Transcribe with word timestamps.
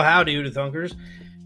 Well, 0.00 0.08
howdy, 0.08 0.34
Who 0.34 0.50
Thunkers. 0.50 0.96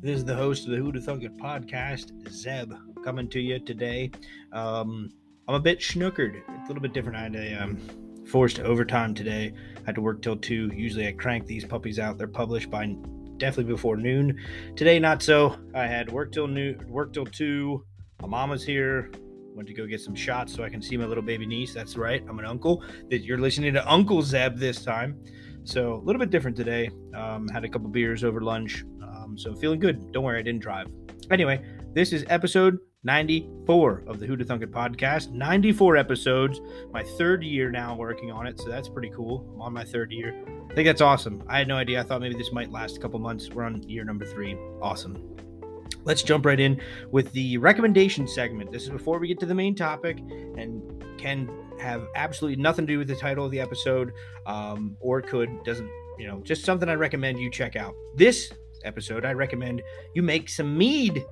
This 0.00 0.18
is 0.18 0.24
the 0.24 0.36
host 0.36 0.64
of 0.64 0.70
the 0.70 0.76
Who 0.76 0.92
Thunk 1.00 1.24
It 1.24 1.36
podcast, 1.36 2.12
Zeb, 2.30 2.72
coming 3.02 3.28
to 3.30 3.40
you 3.40 3.58
today. 3.58 4.12
Um, 4.52 5.10
I'm 5.48 5.56
a 5.56 5.60
bit 5.60 5.80
schnookered. 5.80 6.36
It's 6.36 6.64
a 6.64 6.68
little 6.68 6.80
bit 6.80 6.92
different. 6.92 7.18
I 7.18 7.22
had 7.22 7.34
a 7.34 7.54
um, 7.54 8.24
forced 8.28 8.60
overtime 8.60 9.12
today. 9.12 9.52
I 9.76 9.86
had 9.86 9.96
to 9.96 10.00
work 10.02 10.22
till 10.22 10.36
2. 10.36 10.70
Usually 10.72 11.08
I 11.08 11.10
crank 11.10 11.46
these 11.46 11.64
puppies 11.64 11.98
out. 11.98 12.16
They're 12.16 12.28
published 12.28 12.70
by 12.70 12.94
definitely 13.38 13.72
before 13.72 13.96
noon. 13.96 14.38
Today, 14.76 15.00
not 15.00 15.20
so. 15.20 15.58
I 15.74 15.88
had 15.88 16.12
work 16.12 16.30
till 16.30 16.46
noon, 16.46 16.80
work 16.88 17.12
till 17.12 17.26
2. 17.26 17.84
My 18.22 18.28
mama's 18.28 18.62
here. 18.62 19.10
Went 19.56 19.66
to 19.66 19.74
go 19.74 19.84
get 19.84 20.00
some 20.00 20.14
shots 20.14 20.54
so 20.54 20.62
I 20.62 20.68
can 20.68 20.80
see 20.80 20.96
my 20.96 21.06
little 21.06 21.24
baby 21.24 21.44
niece. 21.44 21.74
That's 21.74 21.96
right. 21.96 22.22
I'm 22.28 22.38
an 22.38 22.46
uncle. 22.46 22.84
That 23.10 23.24
you're 23.24 23.38
listening 23.38 23.74
to 23.74 23.92
Uncle 23.92 24.22
Zeb 24.22 24.58
this 24.58 24.84
time. 24.84 25.20
So 25.64 25.94
a 25.94 26.02
little 26.02 26.20
bit 26.20 26.30
different 26.30 26.56
today. 26.56 26.90
Um, 27.14 27.48
had 27.48 27.64
a 27.64 27.68
couple 27.68 27.88
beers 27.88 28.22
over 28.22 28.42
lunch, 28.42 28.84
um, 29.02 29.36
so 29.38 29.54
feeling 29.54 29.80
good. 29.80 30.12
Don't 30.12 30.22
worry, 30.22 30.38
I 30.38 30.42
didn't 30.42 30.60
drive. 30.60 30.88
Anyway, 31.30 31.64
this 31.94 32.12
is 32.12 32.24
episode 32.28 32.78
94 33.04 34.04
of 34.06 34.20
the 34.20 34.26
Who 34.26 34.36
to 34.36 34.44
Thunk 34.44 34.62
It 34.62 34.70
podcast. 34.70 35.30
94 35.30 35.96
episodes. 35.96 36.60
My 36.92 37.02
third 37.02 37.42
year 37.42 37.70
now 37.70 37.96
working 37.96 38.30
on 38.30 38.46
it, 38.46 38.60
so 38.60 38.68
that's 38.68 38.88
pretty 38.88 39.10
cool. 39.10 39.50
I'm 39.54 39.62
on 39.62 39.72
my 39.72 39.84
third 39.84 40.12
year. 40.12 40.34
I 40.70 40.74
think 40.74 40.86
that's 40.86 41.00
awesome. 41.00 41.42
I 41.48 41.58
had 41.58 41.68
no 41.68 41.76
idea. 41.76 42.00
I 42.00 42.02
thought 42.02 42.20
maybe 42.20 42.34
this 42.34 42.52
might 42.52 42.70
last 42.70 42.98
a 42.98 43.00
couple 43.00 43.18
months. 43.18 43.48
We're 43.48 43.64
on 43.64 43.82
year 43.84 44.04
number 44.04 44.26
three. 44.26 44.56
Awesome. 44.82 45.34
Let's 46.04 46.22
jump 46.22 46.44
right 46.44 46.60
in 46.60 46.80
with 47.10 47.32
the 47.32 47.56
recommendation 47.56 48.28
segment. 48.28 48.70
This 48.70 48.82
is 48.82 48.90
before 48.90 49.18
we 49.18 49.28
get 49.28 49.40
to 49.40 49.46
the 49.46 49.54
main 49.54 49.74
topic 49.74 50.18
and 50.18 50.82
can 51.16 51.48
have 51.80 52.06
absolutely 52.14 52.62
nothing 52.62 52.86
to 52.86 52.92
do 52.92 52.98
with 52.98 53.08
the 53.08 53.16
title 53.16 53.44
of 53.44 53.50
the 53.50 53.60
episode, 53.60 54.12
um, 54.46 54.96
or 55.00 55.20
could, 55.20 55.50
doesn't, 55.64 55.90
you 56.18 56.26
know, 56.26 56.40
just 56.42 56.64
something 56.64 56.88
I 56.88 56.94
recommend 56.94 57.38
you 57.38 57.50
check 57.50 57.76
out. 57.76 57.94
This 58.16 58.52
episode, 58.84 59.24
I 59.24 59.32
recommend 59.32 59.82
you 60.14 60.22
make 60.22 60.48
some 60.48 60.76
mead. 60.76 61.24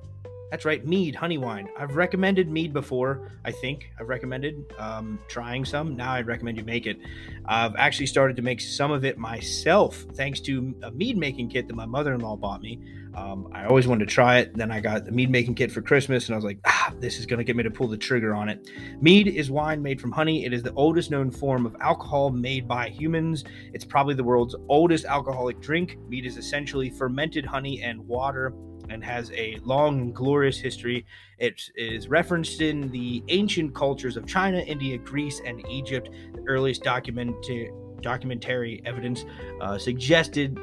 That's 0.51 0.65
right, 0.65 0.85
mead, 0.85 1.15
honey 1.15 1.39
wine. 1.39 1.67
I've 1.77 1.95
recommended 1.95 2.47
mead 2.47 2.73
before, 2.73 3.31
I 3.43 3.51
think. 3.51 3.89
I've 3.99 4.07
recommended 4.07 4.71
um, 4.77 5.19
trying 5.27 5.65
some. 5.65 5.95
Now 5.95 6.13
I'd 6.13 6.27
recommend 6.27 6.57
you 6.57 6.63
make 6.63 6.85
it. 6.85 6.97
I've 7.45 7.75
actually 7.75 8.05
started 8.05 8.35
to 8.35 8.43
make 8.43 8.61
some 8.61 8.91
of 8.91 9.03
it 9.03 9.17
myself 9.17 10.05
thanks 10.13 10.39
to 10.41 10.75
a 10.83 10.91
mead 10.91 11.17
making 11.17 11.49
kit 11.49 11.67
that 11.67 11.75
my 11.75 11.87
mother 11.87 12.13
in 12.13 12.21
law 12.21 12.35
bought 12.35 12.61
me. 12.61 12.79
Um, 13.15 13.47
I 13.53 13.65
always 13.65 13.87
wanted 13.87 14.07
to 14.07 14.13
try 14.13 14.39
it. 14.39 14.55
Then 14.55 14.71
I 14.71 14.79
got 14.79 15.05
the 15.05 15.11
mead 15.11 15.29
making 15.29 15.55
kit 15.55 15.71
for 15.71 15.81
Christmas, 15.81 16.27
and 16.27 16.33
I 16.33 16.37
was 16.37 16.45
like, 16.45 16.59
ah, 16.65 16.93
this 16.99 17.19
is 17.19 17.25
going 17.25 17.37
to 17.37 17.43
get 17.43 17.55
me 17.55 17.63
to 17.63 17.71
pull 17.71 17.87
the 17.87 17.97
trigger 17.97 18.33
on 18.33 18.49
it. 18.49 18.67
Mead 19.01 19.27
is 19.27 19.51
wine 19.51 19.81
made 19.81 20.01
from 20.01 20.11
honey. 20.11 20.45
It 20.45 20.53
is 20.53 20.63
the 20.63 20.73
oldest 20.73 21.11
known 21.11 21.29
form 21.29 21.65
of 21.65 21.75
alcohol 21.79 22.31
made 22.31 22.67
by 22.67 22.89
humans. 22.89 23.43
It's 23.73 23.85
probably 23.85 24.15
the 24.15 24.23
world's 24.23 24.55
oldest 24.67 25.05
alcoholic 25.05 25.61
drink. 25.61 25.97
Mead 26.07 26.25
is 26.25 26.37
essentially 26.37 26.89
fermented 26.89 27.45
honey 27.45 27.81
and 27.83 27.99
water 28.07 28.53
and 28.89 29.03
has 29.03 29.31
a 29.31 29.59
long 29.63 29.99
and 30.01 30.15
glorious 30.15 30.59
history. 30.59 31.05
It 31.37 31.61
is 31.75 32.07
referenced 32.07 32.61
in 32.61 32.91
the 32.91 33.23
ancient 33.29 33.73
cultures 33.75 34.17
of 34.17 34.25
China, 34.25 34.59
India, 34.59 34.97
Greece, 34.97 35.41
and 35.45 35.65
Egypt. 35.69 36.09
The 36.33 36.43
earliest 36.47 36.83
documentary 36.83 37.71
documentary 38.01 38.81
evidence 38.85 39.23
uh, 39.61 39.77
suggested 39.77 40.59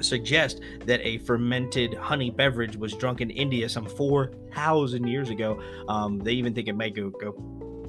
suggest 0.00 0.60
that 0.86 1.00
a 1.02 1.18
fermented 1.18 1.94
honey 1.94 2.30
beverage 2.30 2.76
was 2.76 2.94
drunk 2.94 3.20
in 3.20 3.30
India 3.30 3.68
some 3.68 3.86
4,000 3.86 5.06
years 5.06 5.30
ago. 5.30 5.62
Um, 5.88 6.18
they 6.18 6.32
even 6.32 6.54
think 6.54 6.68
it 6.68 6.76
might 6.76 6.94
go, 6.94 7.10
go 7.10 7.32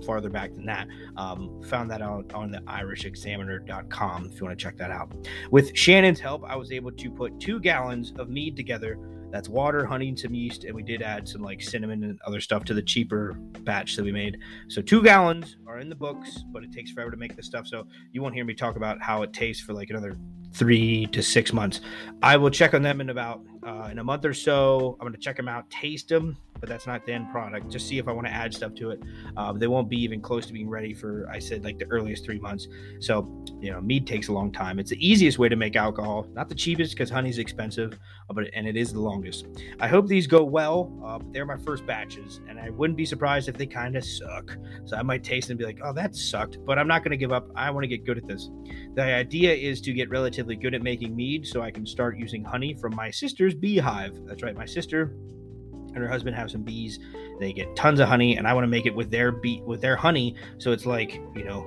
farther 0.06 0.30
back 0.30 0.54
than 0.54 0.66
that. 0.66 0.88
Um, 1.18 1.62
found 1.64 1.90
that 1.92 2.02
out 2.02 2.34
on 2.34 2.52
the 2.52 2.60
irishexaminer.com 2.60 4.30
if 4.32 4.40
you 4.40 4.46
want 4.46 4.58
to 4.58 4.64
check 4.64 4.78
that 4.78 4.92
out. 4.92 5.12
With 5.52 5.76
Shannon's 5.76 6.20
help, 6.20 6.44
I 6.46 6.56
was 6.56 6.72
able 6.72 6.92
to 6.92 7.12
put 7.12 7.40
two 7.40 7.60
gallons 7.60 8.14
of 8.18 8.30
mead 8.30 8.56
together. 8.56 8.98
That's 9.36 9.50
water, 9.50 9.86
honey, 9.86 10.08
and 10.08 10.18
some 10.18 10.34
yeast, 10.34 10.64
and 10.64 10.74
we 10.74 10.82
did 10.82 11.02
add 11.02 11.28
some 11.28 11.42
like 11.42 11.62
cinnamon 11.62 12.06
and 12.06 12.18
other 12.26 12.40
stuff 12.40 12.64
to 12.64 12.74
the 12.74 12.82
cheaper 12.82 13.34
batch 13.64 13.98
that 13.98 14.06
we 14.06 14.14
made. 14.14 14.38
So 14.70 14.82
two 14.82 15.04
gallons 15.04 15.58
are 15.68 15.80
in 15.80 15.90
the 15.90 15.96
books, 15.96 16.46
but 16.54 16.64
it 16.64 16.72
takes 16.72 16.92
forever 16.92 17.12
to 17.12 17.18
make 17.18 17.36
this 17.36 17.46
stuff. 17.46 17.68
So 17.68 17.86
you 18.14 18.22
won't 18.22 18.34
hear 18.34 18.46
me 18.46 18.54
talk 18.54 18.78
about 18.78 19.02
how 19.02 19.24
it 19.24 19.34
tastes 19.34 19.62
for 19.62 19.74
like 19.74 19.90
another 19.90 20.16
three 20.54 21.08
to 21.08 21.22
six 21.22 21.52
months. 21.52 21.82
I 22.24 22.38
will 22.38 22.50
check 22.50 22.74
on 22.74 22.82
them 22.82 23.02
in 23.02 23.10
about 23.10 23.42
uh, 23.66 23.90
in 23.92 24.00
a 24.00 24.04
month 24.04 24.26
or 24.26 24.34
so. 24.34 24.96
I'm 25.00 25.06
going 25.06 25.14
to 25.14 25.20
check 25.20 25.36
them 25.36 25.48
out, 25.48 25.70
taste 25.70 26.10
them, 26.10 26.38
but 26.60 26.70
that's 26.70 26.88
not 26.88 27.06
the 27.06 27.14
end 27.14 27.32
product. 27.32 27.70
Just 27.70 27.88
see 27.88 27.98
if 27.98 28.08
I 28.08 28.12
want 28.12 28.28
to 28.28 28.34
add 28.34 28.54
stuff 28.54 28.74
to 28.76 28.92
it. 28.92 29.02
Uh, 29.36 29.52
they 29.54 29.68
won't 29.68 29.90
be 29.90 29.98
even 29.98 30.22
close 30.22 30.46
to 30.46 30.54
being 30.54 30.70
ready 30.70 30.94
for 30.94 31.28
I 31.32 31.40
said 31.40 31.64
like 31.64 31.80
the 31.80 31.86
earliest 31.86 32.24
three 32.24 32.40
months. 32.40 32.68
So 33.00 33.44
you 33.60 33.72
know, 33.72 33.82
mead 33.82 34.06
takes 34.08 34.28
a 34.28 34.34
long 34.34 34.52
time. 34.52 34.80
It's 34.80 34.92
the 34.92 35.08
easiest 35.08 35.40
way 35.40 35.50
to 35.50 35.56
make 35.56 35.76
alcohol, 35.76 36.28
not 36.34 36.50
the 36.50 36.56
cheapest 36.56 36.94
because 36.94 37.10
honey's 37.10 37.40
expensive, 37.40 37.94
uh, 38.30 38.34
but 38.34 38.46
and 38.54 38.68
it 38.68 38.78
is 38.78 38.94
the 38.94 39.00
longest. 39.00 39.48
I 39.80 39.88
hope 39.88 40.08
these 40.08 40.28
go 40.28 40.44
well. 40.44 40.92
Uh, 41.04 41.20
they're 41.32 41.46
my 41.46 41.58
first 41.58 41.86
batches, 41.86 42.42
and 42.48 42.60
I 42.60 42.70
wouldn't 42.70 42.98
be 42.98 43.06
surprised 43.06 43.50
if 43.50 43.58
they 43.58 43.66
kind 43.66 43.96
of 43.96 44.06
suck. 44.06 44.58
So 44.86 44.96
I 44.98 45.02
might 45.02 45.24
taste 45.24 45.50
and 45.50 45.58
be 45.58 45.66
like, 45.66 45.80
oh, 45.84 45.94
that 45.94 46.16
sucked, 46.16 46.60
but 46.66 46.78
I'm 46.78 46.88
not 46.88 47.04
going 47.04 47.12
to 47.12 47.18
give 47.18 47.32
up. 47.32 47.50
I 47.56 47.72
want 47.72 47.84
to 47.84 47.88
get 47.88 48.06
good 48.06 48.18
at 48.18 48.28
this. 48.28 48.50
The 48.94 49.04
idea 49.04 49.54
is 49.54 49.82
to 49.82 49.94
get 49.94 50.10
relatively 50.10 50.56
good 50.56 50.74
at 50.74 50.82
making 50.82 51.16
mead, 51.16 51.48
so 51.48 51.62
I 51.62 51.72
can 51.72 51.86
start 51.86 52.18
using 52.18 52.44
honey 52.44 52.76
from 52.76 52.96
my 52.96 53.10
sister's 53.10 53.55
beehive. 53.60 54.20
That's 54.26 54.44
right, 54.44 54.56
my 54.56 54.66
sister 54.66 55.16
and 55.96 56.04
her 56.04 56.10
husband 56.10 56.36
have 56.36 56.52
some 56.52 56.62
bees. 56.62 57.00
They 57.40 57.54
get 57.54 57.76
tons 57.76 58.00
of 58.00 58.08
honey, 58.08 58.38
and 58.38 58.48
I 58.48 58.54
want 58.54 58.64
to 58.64 58.70
make 58.70 58.86
it 58.86 58.94
with 58.94 59.10
their 59.10 59.32
bee 59.32 59.62
with 59.66 59.82
their 59.82 59.96
honey. 59.96 60.36
So 60.58 60.72
it's 60.72 60.86
like 60.86 61.16
you 61.36 61.44
know, 61.44 61.66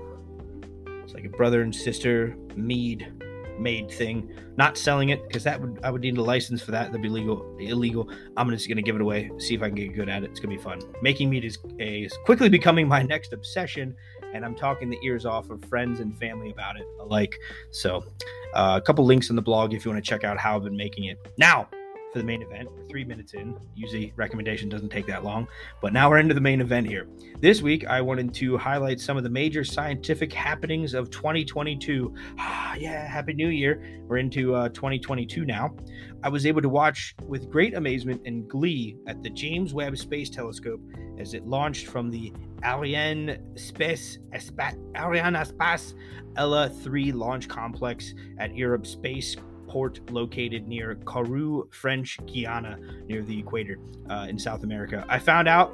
it's 1.02 1.14
like 1.14 1.24
a 1.24 1.30
brother 1.30 1.62
and 1.62 1.74
sister 1.74 2.36
mead 2.54 3.12
made 3.58 3.90
thing. 3.90 4.30
Not 4.56 4.78
selling 4.78 5.08
it 5.08 5.26
because 5.26 5.44
that 5.44 5.60
would 5.60 5.80
I 5.82 5.90
would 5.90 6.02
need 6.02 6.16
a 6.16 6.22
license 6.22 6.62
for 6.62 6.70
that. 6.70 6.86
That'd 6.86 7.02
be 7.02 7.08
legal 7.08 7.56
illegal. 7.58 8.10
I'm 8.36 8.48
just 8.50 8.68
gonna 8.68 8.82
give 8.82 8.94
it 8.94 9.00
away. 9.00 9.30
See 9.38 9.54
if 9.54 9.62
I 9.62 9.66
can 9.66 9.74
get 9.74 9.94
good 9.94 10.08
at 10.08 10.22
it. 10.22 10.30
It's 10.30 10.40
gonna 10.40 10.54
be 10.54 10.62
fun. 10.62 10.80
Making 11.02 11.30
mead 11.30 11.44
is, 11.44 11.58
is 11.78 12.16
quickly 12.24 12.48
becoming 12.48 12.86
my 12.86 13.02
next 13.14 13.32
obsession 13.32 13.96
and 14.34 14.44
I'm 14.44 14.54
talking 14.54 14.90
the 14.90 14.98
ears 15.02 15.24
off 15.24 15.48
of 15.48 15.64
friends 15.64 16.00
and 16.00 16.16
family 16.18 16.50
about 16.50 16.76
it 16.76 16.86
alike. 17.00 17.38
So, 17.70 18.04
uh, 18.52 18.78
a 18.80 18.84
couple 18.84 19.06
links 19.06 19.30
in 19.30 19.36
the 19.36 19.42
blog 19.42 19.72
if 19.72 19.86
you 19.86 19.90
want 19.90 20.04
to 20.04 20.08
check 20.08 20.22
out 20.22 20.38
how 20.38 20.56
I've 20.56 20.64
been 20.64 20.76
making 20.76 21.04
it. 21.04 21.18
Now, 21.38 21.68
for 22.12 22.18
the 22.18 22.24
main 22.24 22.42
event. 22.42 22.68
We're 22.72 22.86
three 22.86 23.04
minutes 23.04 23.34
in. 23.34 23.56
Usually, 23.74 24.12
recommendation 24.16 24.68
doesn't 24.68 24.90
take 24.90 25.06
that 25.06 25.24
long, 25.24 25.46
but 25.80 25.92
now 25.92 26.08
we're 26.08 26.18
into 26.18 26.34
the 26.34 26.40
main 26.40 26.60
event 26.60 26.86
here. 26.86 27.06
This 27.40 27.62
week, 27.62 27.86
I 27.86 28.00
wanted 28.00 28.32
to 28.34 28.56
highlight 28.56 29.00
some 29.00 29.16
of 29.16 29.22
the 29.22 29.30
major 29.30 29.64
scientific 29.64 30.32
happenings 30.32 30.94
of 30.94 31.10
2022. 31.10 32.14
Ah, 32.38 32.74
yeah, 32.74 33.06
Happy 33.06 33.34
New 33.34 33.48
Year. 33.48 33.82
We're 34.06 34.18
into 34.18 34.54
uh, 34.54 34.68
2022 34.70 35.44
now. 35.44 35.74
I 36.22 36.28
was 36.28 36.46
able 36.46 36.62
to 36.62 36.68
watch 36.68 37.14
with 37.22 37.50
great 37.50 37.74
amazement 37.74 38.22
and 38.24 38.48
glee 38.48 38.96
at 39.06 39.22
the 39.22 39.30
James 39.30 39.74
Webb 39.74 39.96
Space 39.98 40.30
Telescope 40.30 40.80
as 41.18 41.34
it 41.34 41.46
launched 41.46 41.86
from 41.86 42.10
the 42.10 42.32
Ariane 42.64 43.38
Space 43.56 44.18
Arianespace 44.32 45.94
ELA-3 46.36 47.14
launch 47.14 47.48
complex 47.48 48.14
at 48.38 48.54
Europe 48.54 48.86
Space 48.86 49.36
port 49.68 50.10
located 50.10 50.66
near 50.66 50.96
Kourou, 50.96 51.72
French 51.72 52.18
Guiana, 52.26 52.78
near 53.06 53.22
the 53.22 53.38
equator 53.38 53.78
uh, 54.10 54.26
in 54.28 54.38
South 54.38 54.64
America. 54.64 55.04
I 55.08 55.18
found 55.18 55.48
out 55.48 55.72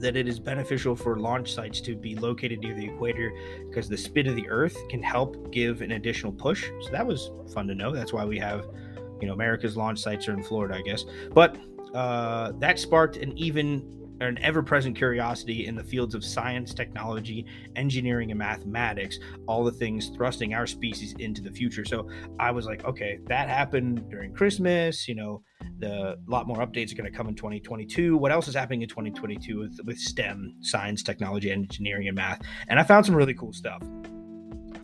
that 0.00 0.16
it 0.16 0.26
is 0.26 0.38
beneficial 0.38 0.96
for 0.96 1.18
launch 1.18 1.52
sites 1.52 1.80
to 1.82 1.94
be 1.94 2.14
located 2.16 2.60
near 2.60 2.74
the 2.74 2.86
equator 2.86 3.32
because 3.68 3.88
the 3.88 3.96
spin 3.96 4.26
of 4.26 4.34
the 4.34 4.48
Earth 4.48 4.76
can 4.88 5.02
help 5.02 5.52
give 5.52 5.82
an 5.82 5.92
additional 5.92 6.32
push. 6.32 6.70
So 6.80 6.90
that 6.90 7.06
was 7.06 7.30
fun 7.52 7.66
to 7.68 7.74
know. 7.74 7.92
That's 7.92 8.12
why 8.12 8.24
we 8.24 8.38
have, 8.38 8.66
you 9.20 9.28
know, 9.28 9.34
America's 9.34 9.76
launch 9.76 9.98
sites 10.00 10.26
are 10.28 10.32
in 10.32 10.42
Florida, 10.42 10.76
I 10.76 10.82
guess. 10.82 11.04
But 11.32 11.58
uh, 11.94 12.52
that 12.58 12.78
sparked 12.78 13.18
an 13.18 13.36
even 13.36 13.99
an 14.20 14.38
ever 14.38 14.62
present 14.62 14.96
curiosity 14.96 15.66
in 15.66 15.74
the 15.74 15.82
fields 15.82 16.14
of 16.14 16.24
science, 16.24 16.74
technology, 16.74 17.46
engineering, 17.76 18.30
and 18.30 18.38
mathematics, 18.38 19.18
all 19.46 19.64
the 19.64 19.72
things 19.72 20.10
thrusting 20.10 20.54
our 20.54 20.66
species 20.66 21.14
into 21.18 21.42
the 21.42 21.50
future. 21.50 21.84
So 21.84 22.08
I 22.38 22.50
was 22.50 22.66
like, 22.66 22.84
okay, 22.84 23.18
that 23.26 23.48
happened 23.48 24.08
during 24.10 24.34
Christmas. 24.34 25.08
You 25.08 25.14
know, 25.14 25.42
the 25.78 26.18
lot 26.26 26.46
more 26.46 26.58
updates 26.58 26.92
are 26.92 26.96
going 26.96 27.10
to 27.10 27.16
come 27.16 27.28
in 27.28 27.34
2022. 27.34 28.16
What 28.16 28.30
else 28.30 28.48
is 28.48 28.54
happening 28.54 28.82
in 28.82 28.88
2022 28.88 29.58
with, 29.58 29.80
with 29.84 29.98
STEM, 29.98 30.56
science, 30.60 31.02
technology, 31.02 31.50
engineering, 31.50 32.08
and 32.08 32.16
math? 32.16 32.40
And 32.68 32.78
I 32.78 32.82
found 32.82 33.06
some 33.06 33.14
really 33.14 33.34
cool 33.34 33.52
stuff. 33.52 33.82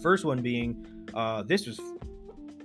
First 0.00 0.24
one 0.24 0.42
being, 0.42 0.86
uh, 1.14 1.42
this 1.42 1.66
was 1.66 1.80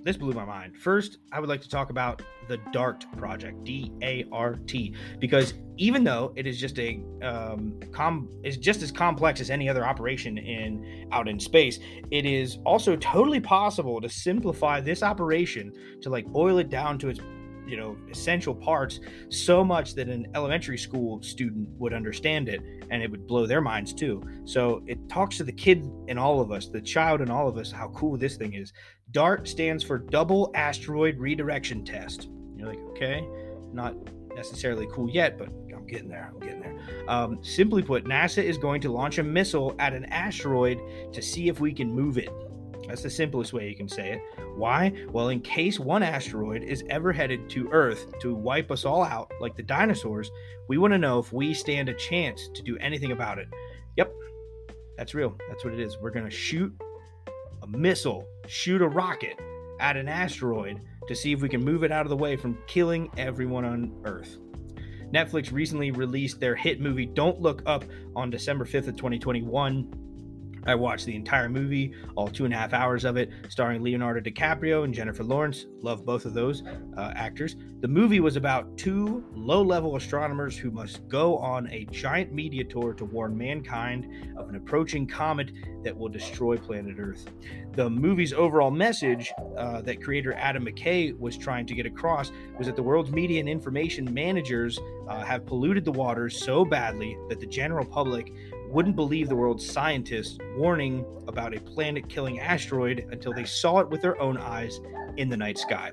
this 0.04 0.16
blew 0.16 0.32
my 0.32 0.44
mind. 0.44 0.76
First, 0.76 1.18
I 1.32 1.40
would 1.40 1.48
like 1.48 1.60
to 1.62 1.68
talk 1.68 1.90
about 1.90 2.22
the 2.48 2.58
DART 2.72 3.04
project, 3.16 3.62
D 3.64 3.92
A 4.02 4.24
R 4.32 4.56
T, 4.66 4.94
because 5.18 5.54
even 5.76 6.04
though 6.04 6.32
it 6.36 6.46
is 6.46 6.58
just 6.58 6.78
a 6.78 7.02
um, 7.22 7.78
com 7.92 8.28
is 8.44 8.56
just 8.56 8.82
as 8.82 8.90
complex 8.90 9.40
as 9.40 9.50
any 9.50 9.68
other 9.68 9.86
operation 9.86 10.38
in 10.38 11.08
out 11.12 11.28
in 11.28 11.38
space, 11.38 11.78
it 12.10 12.26
is 12.26 12.58
also 12.66 12.96
totally 12.96 13.40
possible 13.40 14.00
to 14.00 14.08
simplify 14.08 14.80
this 14.80 15.02
operation 15.02 15.72
to 16.00 16.10
like 16.10 16.26
boil 16.26 16.58
it 16.58 16.68
down 16.68 16.98
to 16.98 17.08
its 17.08 17.20
you 17.72 17.78
know 17.78 17.96
essential 18.10 18.54
parts 18.54 19.00
so 19.30 19.64
much 19.64 19.94
that 19.94 20.06
an 20.08 20.26
elementary 20.34 20.76
school 20.76 21.22
student 21.22 21.66
would 21.78 21.94
understand 21.94 22.50
it 22.50 22.60
and 22.90 23.02
it 23.02 23.10
would 23.10 23.26
blow 23.26 23.46
their 23.46 23.62
minds 23.62 23.94
too. 23.94 24.22
So 24.44 24.82
it 24.86 24.98
talks 25.08 25.38
to 25.38 25.44
the 25.44 25.52
kid 25.52 25.90
in 26.06 26.18
all 26.18 26.42
of 26.42 26.52
us 26.52 26.68
the 26.68 26.82
child 26.82 27.22
in 27.22 27.30
all 27.30 27.48
of 27.48 27.56
us 27.56 27.72
how 27.72 27.88
cool 27.88 28.18
this 28.18 28.36
thing 28.36 28.52
is. 28.52 28.74
Dart 29.10 29.48
stands 29.48 29.82
for 29.82 29.96
double 29.96 30.52
asteroid 30.54 31.18
redirection 31.18 31.82
test. 31.82 32.28
You're 32.56 32.68
like 32.68 32.80
okay 32.90 33.26
not 33.72 33.96
necessarily 34.36 34.86
cool 34.92 35.08
yet 35.08 35.38
but 35.38 35.48
i'm 35.74 35.86
getting 35.86 36.08
there 36.08 36.30
i'm 36.32 36.40
getting 36.40 36.60
there. 36.60 36.78
Um, 37.08 37.38
simply 37.42 37.82
put 37.82 38.04
nasa 38.04 38.42
is 38.42 38.58
going 38.58 38.82
to 38.82 38.92
launch 38.92 39.18
a 39.18 39.22
missile 39.22 39.74
at 39.78 39.94
an 39.94 40.04
asteroid 40.06 40.78
to 41.12 41.22
see 41.22 41.48
if 41.48 41.58
we 41.58 41.72
can 41.72 41.90
move 41.90 42.18
it 42.18 42.30
that's 42.88 43.02
the 43.02 43.10
simplest 43.10 43.52
way 43.52 43.68
you 43.68 43.76
can 43.76 43.88
say 43.88 44.12
it. 44.12 44.20
Why? 44.56 44.92
Well, 45.10 45.28
in 45.28 45.40
case 45.40 45.78
one 45.78 46.02
asteroid 46.02 46.62
is 46.62 46.84
ever 46.90 47.12
headed 47.12 47.48
to 47.50 47.68
Earth 47.70 48.06
to 48.20 48.34
wipe 48.34 48.70
us 48.70 48.84
all 48.84 49.02
out, 49.02 49.30
like 49.40 49.56
the 49.56 49.62
dinosaurs, 49.62 50.30
we 50.68 50.78
want 50.78 50.92
to 50.92 50.98
know 50.98 51.18
if 51.18 51.32
we 51.32 51.54
stand 51.54 51.88
a 51.88 51.94
chance 51.94 52.48
to 52.54 52.62
do 52.62 52.76
anything 52.78 53.12
about 53.12 53.38
it. 53.38 53.48
Yep, 53.96 54.12
that's 54.96 55.14
real. 55.14 55.36
That's 55.48 55.64
what 55.64 55.74
it 55.74 55.80
is. 55.80 55.96
We're 55.98 56.10
going 56.10 56.24
to 56.24 56.30
shoot 56.30 56.72
a 57.62 57.66
missile, 57.66 58.26
shoot 58.46 58.82
a 58.82 58.88
rocket 58.88 59.38
at 59.80 59.96
an 59.96 60.08
asteroid 60.08 60.80
to 61.08 61.14
see 61.14 61.32
if 61.32 61.40
we 61.40 61.48
can 61.48 61.64
move 61.64 61.84
it 61.84 61.92
out 61.92 62.06
of 62.06 62.10
the 62.10 62.16
way 62.16 62.36
from 62.36 62.58
killing 62.66 63.10
everyone 63.16 63.64
on 63.64 63.92
Earth. 64.04 64.38
Netflix 65.12 65.52
recently 65.52 65.90
released 65.90 66.40
their 66.40 66.56
hit 66.56 66.80
movie 66.80 67.04
Don't 67.04 67.40
Look 67.40 67.62
Up 67.66 67.84
on 68.16 68.30
December 68.30 68.64
5th 68.64 68.88
of 68.88 68.96
2021 68.96 70.01
I 70.66 70.74
watched 70.74 71.06
the 71.06 71.16
entire 71.16 71.48
movie, 71.48 71.94
all 72.14 72.28
two 72.28 72.44
and 72.44 72.54
a 72.54 72.56
half 72.56 72.72
hours 72.72 73.04
of 73.04 73.16
it, 73.16 73.30
starring 73.48 73.82
Leonardo 73.82 74.20
DiCaprio 74.20 74.84
and 74.84 74.94
Jennifer 74.94 75.24
Lawrence. 75.24 75.66
Love 75.80 76.04
both 76.04 76.24
of 76.24 76.34
those 76.34 76.62
uh, 76.96 77.12
actors. 77.14 77.56
The 77.80 77.88
movie 77.88 78.20
was 78.20 78.36
about 78.36 78.76
two 78.78 79.24
low 79.34 79.62
level 79.62 79.96
astronomers 79.96 80.56
who 80.56 80.70
must 80.70 81.06
go 81.08 81.36
on 81.38 81.68
a 81.70 81.84
giant 81.86 82.32
media 82.32 82.62
tour 82.64 82.92
to 82.94 83.04
warn 83.04 83.36
mankind 83.36 84.32
of 84.36 84.48
an 84.48 84.54
approaching 84.54 85.06
comet 85.06 85.50
that 85.82 85.96
will 85.96 86.08
destroy 86.08 86.56
planet 86.56 86.96
Earth. 86.98 87.26
The 87.74 87.88
movie's 87.90 88.32
overall 88.32 88.70
message 88.70 89.32
uh, 89.56 89.80
that 89.82 90.02
creator 90.02 90.34
Adam 90.34 90.66
McKay 90.66 91.18
was 91.18 91.36
trying 91.36 91.66
to 91.66 91.74
get 91.74 91.86
across 91.86 92.30
was 92.56 92.66
that 92.66 92.76
the 92.76 92.82
world's 92.82 93.10
media 93.10 93.40
and 93.40 93.48
information 93.48 94.12
managers 94.12 94.78
uh, 95.08 95.24
have 95.24 95.44
polluted 95.46 95.84
the 95.84 95.92
waters 95.92 96.38
so 96.38 96.64
badly 96.64 97.16
that 97.28 97.40
the 97.40 97.46
general 97.46 97.84
public 97.84 98.32
wouldn't 98.72 98.96
believe 98.96 99.28
the 99.28 99.36
world's 99.36 99.68
scientists 99.68 100.38
warning 100.56 101.04
about 101.28 101.54
a 101.54 101.60
planet 101.60 102.08
killing 102.08 102.40
asteroid 102.40 103.06
until 103.10 103.34
they 103.34 103.44
saw 103.44 103.80
it 103.80 103.90
with 103.90 104.00
their 104.00 104.18
own 104.20 104.38
eyes 104.38 104.80
in 105.18 105.28
the 105.28 105.36
night 105.36 105.58
sky. 105.58 105.90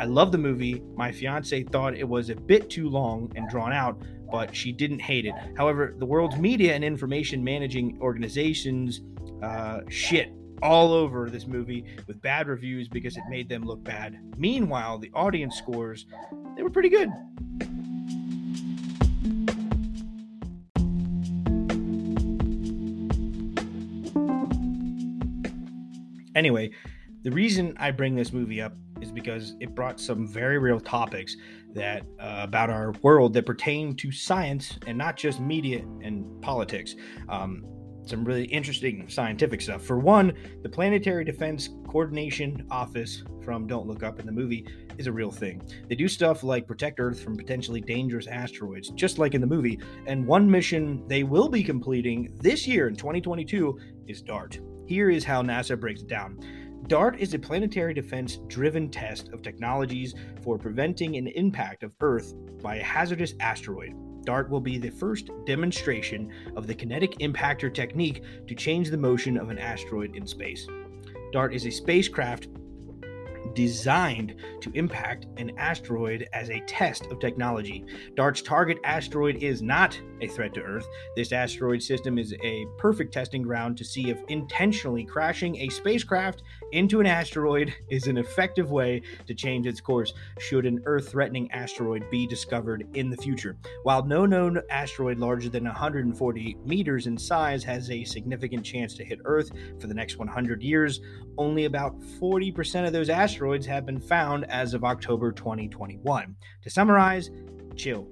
I 0.00 0.06
love 0.06 0.32
the 0.32 0.38
movie. 0.38 0.82
My 0.96 1.12
fiance 1.12 1.62
thought 1.64 1.94
it 1.94 2.08
was 2.08 2.28
a 2.28 2.34
bit 2.34 2.68
too 2.68 2.88
long 2.88 3.32
and 3.36 3.48
drawn 3.48 3.72
out, 3.72 4.02
but 4.28 4.54
she 4.54 4.72
didn't 4.72 4.98
hate 4.98 5.24
it. 5.24 5.34
However, 5.56 5.94
the 5.98 6.04
world's 6.04 6.36
media 6.36 6.74
and 6.74 6.82
information 6.82 7.44
managing 7.44 7.96
organizations 8.00 9.02
uh, 9.40 9.82
shit 9.88 10.32
all 10.62 10.92
over 10.92 11.30
this 11.30 11.46
movie 11.46 11.84
with 12.08 12.20
bad 12.22 12.48
reviews 12.48 12.88
because 12.88 13.16
it 13.16 13.22
made 13.28 13.48
them 13.48 13.62
look 13.62 13.84
bad. 13.84 14.18
Meanwhile, 14.36 14.98
the 14.98 15.12
audience 15.14 15.54
scores, 15.54 16.06
they 16.56 16.64
were 16.64 16.70
pretty 16.70 16.88
good. 16.88 17.10
Anyway, 26.36 26.70
the 27.22 27.30
reason 27.30 27.74
I 27.78 27.90
bring 27.90 28.14
this 28.14 28.32
movie 28.32 28.60
up 28.60 28.74
is 29.00 29.10
because 29.10 29.56
it 29.58 29.74
brought 29.74 29.98
some 29.98 30.28
very 30.28 30.58
real 30.58 30.78
topics 30.78 31.34
that 31.74 32.02
uh, 32.20 32.40
about 32.42 32.70
our 32.70 32.92
world 33.02 33.32
that 33.32 33.46
pertain 33.46 33.96
to 33.96 34.12
science 34.12 34.78
and 34.86 34.96
not 34.96 35.16
just 35.16 35.40
media 35.40 35.80
and 36.02 36.40
politics. 36.42 36.94
Um, 37.28 37.64
some 38.04 38.22
really 38.22 38.44
interesting 38.44 39.08
scientific 39.08 39.60
stuff. 39.60 39.82
For 39.82 39.98
one, 39.98 40.34
the 40.62 40.68
Planetary 40.68 41.24
Defense 41.24 41.70
Coordination 41.88 42.64
Office 42.70 43.24
from 43.42 43.66
Don't 43.66 43.88
Look 43.88 44.04
Up 44.04 44.20
in 44.20 44.26
the 44.26 44.32
movie 44.32 44.64
is 44.98 45.08
a 45.08 45.12
real 45.12 45.32
thing. 45.32 45.60
They 45.88 45.96
do 45.96 46.06
stuff 46.06 46.44
like 46.44 46.68
protect 46.68 47.00
Earth 47.00 47.20
from 47.20 47.36
potentially 47.36 47.80
dangerous 47.80 48.28
asteroids, 48.28 48.90
just 48.90 49.18
like 49.18 49.34
in 49.34 49.40
the 49.40 49.46
movie. 49.46 49.80
And 50.06 50.26
one 50.26 50.48
mission 50.48 51.02
they 51.08 51.24
will 51.24 51.48
be 51.48 51.64
completing 51.64 52.32
this 52.40 52.66
year 52.66 52.88
in 52.88 52.94
2022 52.94 53.80
is 54.06 54.22
DART. 54.22 54.60
Here 54.86 55.10
is 55.10 55.24
how 55.24 55.42
NASA 55.42 55.78
breaks 55.78 56.02
it 56.02 56.08
down. 56.08 56.38
DART 56.86 57.18
is 57.18 57.34
a 57.34 57.38
planetary 57.38 57.92
defense 57.92 58.38
driven 58.46 58.88
test 58.88 59.30
of 59.32 59.42
technologies 59.42 60.14
for 60.42 60.56
preventing 60.56 61.16
an 61.16 61.26
impact 61.26 61.82
of 61.82 61.92
Earth 62.00 62.32
by 62.62 62.76
a 62.76 62.82
hazardous 62.84 63.34
asteroid. 63.40 63.92
DART 64.24 64.48
will 64.48 64.60
be 64.60 64.78
the 64.78 64.90
first 64.90 65.30
demonstration 65.44 66.32
of 66.56 66.68
the 66.68 66.74
kinetic 66.74 67.18
impactor 67.18 67.72
technique 67.74 68.22
to 68.46 68.54
change 68.54 68.90
the 68.90 68.96
motion 68.96 69.36
of 69.36 69.50
an 69.50 69.58
asteroid 69.58 70.14
in 70.14 70.24
space. 70.24 70.68
DART 71.32 71.52
is 71.52 71.66
a 71.66 71.70
spacecraft 71.70 72.46
designed 73.56 74.36
to 74.60 74.70
impact 74.74 75.26
an 75.38 75.50
asteroid 75.56 76.28
as 76.34 76.50
a 76.50 76.60
test 76.66 77.06
of 77.06 77.18
technology. 77.18 77.84
DART's 78.14 78.42
target 78.42 78.78
asteroid 78.84 79.42
is 79.42 79.62
not 79.62 79.98
a 80.20 80.28
threat 80.28 80.54
to 80.54 80.62
Earth. 80.62 80.86
This 81.16 81.32
asteroid 81.32 81.82
system 81.82 82.18
is 82.18 82.34
a 82.44 82.66
perfect 82.78 83.12
testing 83.12 83.42
ground 83.42 83.76
to 83.78 83.84
see 83.84 84.10
if 84.10 84.18
intentionally 84.28 85.04
crashing 85.04 85.56
a 85.56 85.68
spacecraft 85.70 86.42
into 86.72 87.00
an 87.00 87.06
asteroid 87.06 87.74
is 87.90 88.06
an 88.06 88.18
effective 88.18 88.70
way 88.70 89.02
to 89.26 89.34
change 89.34 89.66
its 89.66 89.80
course 89.80 90.12
should 90.38 90.66
an 90.66 90.82
Earth 90.84 91.08
threatening 91.08 91.50
asteroid 91.52 92.08
be 92.10 92.26
discovered 92.26 92.86
in 92.94 93.08
the 93.08 93.16
future. 93.16 93.56
While 93.84 94.04
no 94.04 94.26
known 94.26 94.60
asteroid 94.68 95.18
larger 95.18 95.48
than 95.48 95.64
140 95.64 96.56
meters 96.66 97.06
in 97.06 97.16
size 97.16 97.64
has 97.64 97.90
a 97.90 98.04
significant 98.04 98.64
chance 98.64 98.94
to 98.94 99.04
hit 99.04 99.20
Earth 99.24 99.50
for 99.80 99.86
the 99.86 99.94
next 99.94 100.18
100 100.18 100.62
years, 100.62 101.00
only 101.38 101.64
about 101.64 101.98
40% 102.20 102.86
of 102.86 102.92
those 102.92 103.08
asteroids 103.08 103.45
have 103.66 103.86
been 103.86 104.00
found 104.00 104.44
as 104.50 104.74
of 104.74 104.84
October 104.84 105.32
2021. 105.32 106.36
To 106.62 106.70
summarize, 106.70 107.30
chill. 107.76 108.08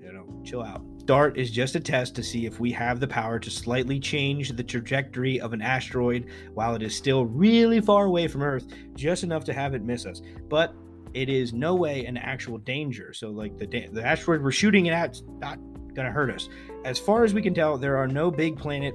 You 0.00 0.12
know, 0.12 0.42
chill 0.44 0.62
out. 0.62 0.82
DART 1.06 1.36
is 1.36 1.50
just 1.50 1.76
a 1.76 1.80
test 1.80 2.14
to 2.16 2.22
see 2.22 2.46
if 2.46 2.58
we 2.58 2.72
have 2.72 2.98
the 3.00 3.06
power 3.06 3.38
to 3.38 3.50
slightly 3.50 4.00
change 4.00 4.50
the 4.50 4.62
trajectory 4.62 5.40
of 5.40 5.52
an 5.52 5.62
asteroid 5.62 6.26
while 6.54 6.74
it 6.74 6.82
is 6.82 6.96
still 6.96 7.26
really 7.26 7.80
far 7.80 8.06
away 8.06 8.26
from 8.26 8.42
Earth, 8.42 8.66
just 8.94 9.22
enough 9.22 9.44
to 9.44 9.52
have 9.52 9.74
it 9.74 9.82
miss 9.82 10.04
us. 10.04 10.20
But 10.48 10.74
it 11.14 11.28
is 11.28 11.52
no 11.52 11.74
way 11.74 12.04
an 12.06 12.16
actual 12.16 12.58
danger. 12.58 13.12
So, 13.12 13.30
like 13.30 13.56
the 13.56 13.66
the 13.66 14.04
asteroid 14.04 14.42
we're 14.42 14.50
shooting 14.50 14.86
it 14.86 14.92
at, 14.92 15.20
not 15.38 15.58
gonna 15.94 16.10
hurt 16.10 16.30
us. 16.30 16.48
As 16.84 16.98
far 16.98 17.24
as 17.24 17.32
we 17.32 17.40
can 17.40 17.54
tell, 17.54 17.78
there 17.78 17.96
are 17.96 18.08
no 18.08 18.30
big 18.30 18.56
planet 18.58 18.94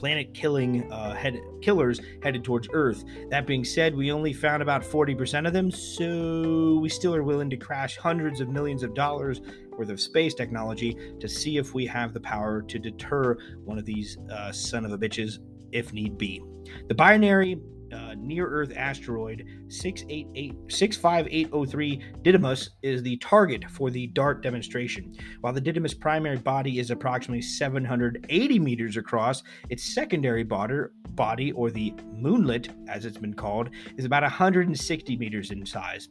planet 0.00 0.32
killing 0.32 0.90
uh, 0.90 1.14
head 1.14 1.38
killers 1.60 2.00
headed 2.22 2.42
towards 2.42 2.66
Earth. 2.72 3.04
That 3.28 3.46
being 3.46 3.66
said, 3.66 3.94
we 3.94 4.10
only 4.10 4.32
found 4.32 4.62
about 4.62 4.82
40% 4.82 5.46
of 5.46 5.52
them, 5.52 5.70
so 5.70 6.78
we 6.80 6.88
still 6.88 7.14
are 7.14 7.22
willing 7.22 7.50
to 7.50 7.58
crash 7.58 7.98
hundreds 7.98 8.40
of 8.40 8.48
millions 8.48 8.82
of 8.82 8.94
dollars 8.94 9.42
worth 9.72 9.90
of 9.90 10.00
space 10.00 10.32
technology 10.32 10.96
to 11.20 11.28
see 11.28 11.58
if 11.58 11.74
we 11.74 11.84
have 11.84 12.14
the 12.14 12.20
power 12.20 12.62
to 12.62 12.78
deter 12.78 13.36
one 13.66 13.76
of 13.76 13.84
these 13.84 14.16
uh, 14.32 14.50
son 14.50 14.86
of 14.86 14.92
a 14.92 14.96
bitches 14.96 15.38
if 15.70 15.92
need 15.92 16.16
be. 16.16 16.42
The 16.88 16.94
binary 16.94 17.60
uh, 17.92 18.14
near 18.16 18.46
Earth 18.46 18.72
asteroid 18.76 19.44
65803 19.68 22.02
Didymos 22.22 22.68
is 22.82 23.02
the 23.02 23.16
target 23.18 23.68
for 23.70 23.90
the 23.90 24.06
DART 24.08 24.42
demonstration. 24.42 25.14
While 25.40 25.52
the 25.52 25.60
Didymos 25.60 25.98
primary 25.98 26.38
body 26.38 26.78
is 26.78 26.90
approximately 26.90 27.42
780 27.42 28.58
meters 28.58 28.96
across, 28.96 29.42
its 29.68 29.94
secondary 29.94 30.44
body, 30.44 31.52
or 31.52 31.70
the 31.70 31.92
moonlet, 32.14 32.70
as 32.88 33.04
it's 33.04 33.18
been 33.18 33.34
called, 33.34 33.70
is 33.96 34.04
about 34.04 34.22
160 34.22 35.16
meters 35.16 35.50
in 35.50 35.66
size. 35.66 36.08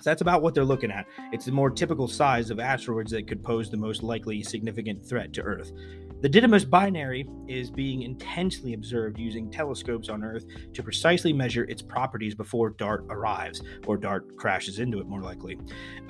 So 0.00 0.08
that's 0.08 0.22
about 0.22 0.40
what 0.40 0.54
they're 0.54 0.64
looking 0.64 0.90
at. 0.90 1.06
It's 1.30 1.44
the 1.44 1.52
more 1.52 1.70
typical 1.70 2.08
size 2.08 2.50
of 2.50 2.58
asteroids 2.58 3.12
that 3.12 3.26
could 3.26 3.42
pose 3.42 3.70
the 3.70 3.76
most 3.76 4.02
likely 4.02 4.42
significant 4.42 5.04
threat 5.04 5.32
to 5.34 5.42
Earth. 5.42 5.72
The 6.22 6.28
Didymos 6.28 6.68
binary 6.68 7.26
is 7.48 7.70
being 7.70 8.02
intensely 8.02 8.74
observed 8.74 9.18
using 9.18 9.50
telescopes 9.50 10.10
on 10.10 10.22
Earth 10.22 10.44
to 10.74 10.82
precisely 10.82 11.32
measure 11.32 11.64
its 11.64 11.80
properties 11.80 12.34
before 12.34 12.70
DART 12.70 13.06
arrives, 13.08 13.62
or 13.86 13.96
DART 13.96 14.36
crashes 14.36 14.80
into 14.80 15.00
it, 15.00 15.06
more 15.06 15.22
likely. 15.22 15.58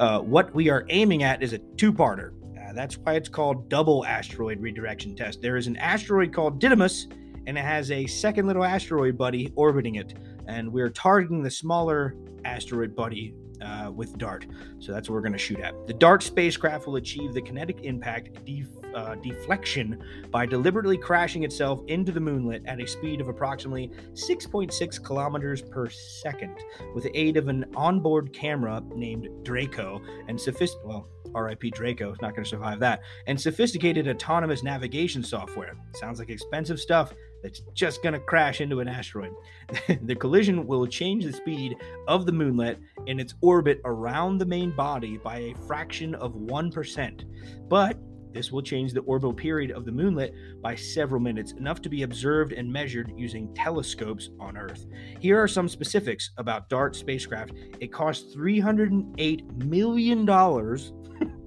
Uh, 0.01 0.19
what 0.19 0.53
we 0.53 0.69
are 0.69 0.85
aiming 0.89 1.23
at 1.23 1.45
is 1.45 1.53
a 1.53 1.59
two 1.77 1.93
parter. 1.93 2.33
Uh, 2.59 2.73
that's 2.73 2.99
why 2.99 3.15
it's 3.15 3.29
called 3.29 3.69
double 3.69 4.05
asteroid 4.05 4.61
redirection 4.61 5.15
test. 5.15 5.41
There 5.41 5.57
is 5.57 5.69
an 5.69 5.77
asteroid 5.77 6.33
called 6.33 6.61
Didymos, 6.61 7.13
and 7.47 7.57
it 7.57 7.65
has 7.65 7.93
a 7.93 8.05
second 8.09 8.49
little 8.49 8.65
asteroid 8.65 9.17
buddy 9.17 9.53
orbiting 9.55 9.95
it. 9.95 10.15
And 10.49 10.73
we're 10.73 10.91
targeting 10.91 11.45
the 11.45 11.53
smaller 11.53 12.17
asteroid 12.45 12.97
buddy 12.97 13.33
uh, 13.63 13.91
with 13.91 14.17
DART. 14.19 14.47
So 14.79 14.93
that's 14.93 15.09
what 15.09 15.15
we're 15.15 15.23
going 15.23 15.33
to 15.33 15.39
shoot 15.39 15.61
at. 15.61 15.87
The 15.87 15.95
DART 15.95 16.23
spacecraft 16.23 16.87
will 16.87 16.97
achieve 16.97 17.35
the 17.35 17.43
kinetic 17.43 17.85
impact, 17.85 18.45
def- 18.45 18.69
uh, 18.95 19.15
deflection 19.17 20.03
by 20.31 20.47
deliberately 20.47 20.97
crashing 20.97 21.45
itself 21.45 21.81
into 21.87 22.13
the 22.13 22.21
moonlet 22.21 22.63
at 22.67 22.81
a 22.81 22.87
speed 22.87 23.21
of 23.21 23.29
approximately 23.29 23.91
6.6 24.13 25.05
kilometers 25.05 25.63
per 25.63 25.89
second, 25.89 26.57
with 26.95 27.05
the 27.05 27.19
aid 27.19 27.37
of 27.37 27.49
an 27.49 27.65
onboard 27.77 28.33
camera 28.33 28.83
named 28.95 29.29
Draco 29.45 30.01
and 30.29 30.41
sophisticated, 30.41 30.89
well, 30.89 31.09
RIP 31.35 31.73
Draco, 31.73 32.13
is 32.13 32.21
not 32.21 32.35
going 32.35 32.45
to 32.45 32.49
survive 32.49 32.81
that, 32.81 33.03
and 33.27 33.41
sophisticated 33.41 34.09
autonomous 34.09 34.63
navigation 34.63 35.23
software. 35.23 35.77
Sounds 35.95 36.19
like 36.19 36.31
expensive 36.31 36.81
stuff 36.81 37.13
that's 37.43 37.61
just 37.75 38.03
going 38.03 38.13
to 38.13 38.21
crash 38.21 38.61
into 38.61 38.81
an 38.81 38.89
asteroid. 38.89 39.33
the 40.03 40.15
collision 40.15 40.67
will 40.67 40.87
change 40.87 41.25
the 41.25 41.33
speed 41.33 41.77
of 42.09 42.27
the 42.27 42.33
moonlet 42.33 42.79
in 43.07 43.21
its 43.21 43.35
orbit 43.41 43.81
around 43.85 44.39
the 44.39 44.47
main 44.47 44.71
body 44.71 45.17
by 45.17 45.39
a 45.39 45.55
fraction 45.67 46.15
of 46.17 46.35
1%. 46.35 47.69
But 47.69 47.99
this 48.33 48.53
will 48.53 48.63
change 48.63 48.93
the 48.93 49.01
orbital 49.01 49.33
period 49.33 49.73
of 49.73 49.85
the 49.85 49.91
moonlet 49.91 50.33
by 50.63 50.75
several 50.75 51.21
minutes, 51.21 51.53
enough 51.53 51.83
to 51.83 51.89
be 51.89 52.03
observed 52.03 52.53
and 52.53 52.73
measured 52.73 53.13
using 53.17 53.53
telescopes 53.55 54.31
on 54.39 54.57
Earth. 54.57 54.87
Here 55.19 55.41
are 55.43 55.49
some 55.49 55.69
specifics 55.69 56.31
about 56.37 56.69
DART 56.69 56.95
spacecraft. 56.95 57.53
It 57.81 57.93
costs 57.93 58.35
$308 58.37 59.65
million 59.65 60.27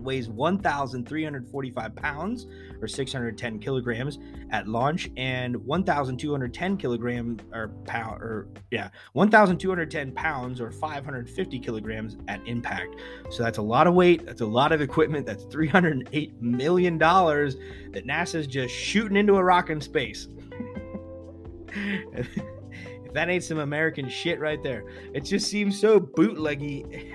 it 0.00 0.04
weighs 0.04 0.30
1,345 0.30 1.94
pounds 1.94 2.46
or 2.80 2.88
610 2.88 3.58
kilograms 3.58 4.18
at 4.50 4.66
launch 4.66 5.10
and 5.18 5.54
1,210 5.56 6.76
kilogram 6.78 7.38
or 7.52 7.68
pound 7.84 8.22
or 8.22 8.48
yeah 8.70 8.88
1,210 9.12 10.12
pounds 10.12 10.58
or 10.58 10.72
550 10.72 11.58
kilograms 11.58 12.16
at 12.28 12.40
impact. 12.46 12.96
So 13.28 13.42
that's 13.42 13.58
a 13.58 13.62
lot 13.62 13.86
of 13.86 13.92
weight. 13.92 14.24
That's 14.24 14.40
a 14.40 14.46
lot 14.46 14.72
of 14.72 14.80
equipment. 14.80 15.26
That's 15.26 15.44
308 15.44 16.40
million 16.40 16.96
dollars 16.96 17.56
that 17.92 18.06
NASA's 18.06 18.46
just 18.46 18.74
shooting 18.74 19.18
into 19.18 19.36
a 19.36 19.44
rock 19.44 19.68
in 19.68 19.82
space. 19.82 20.28
if 21.68 22.38
that 23.12 23.28
ain't 23.28 23.44
some 23.44 23.58
American 23.58 24.08
shit 24.08 24.40
right 24.40 24.62
there, 24.62 24.82
it 25.12 25.26
just 25.26 25.50
seems 25.50 25.78
so 25.78 26.00
bootleggy. 26.00 27.12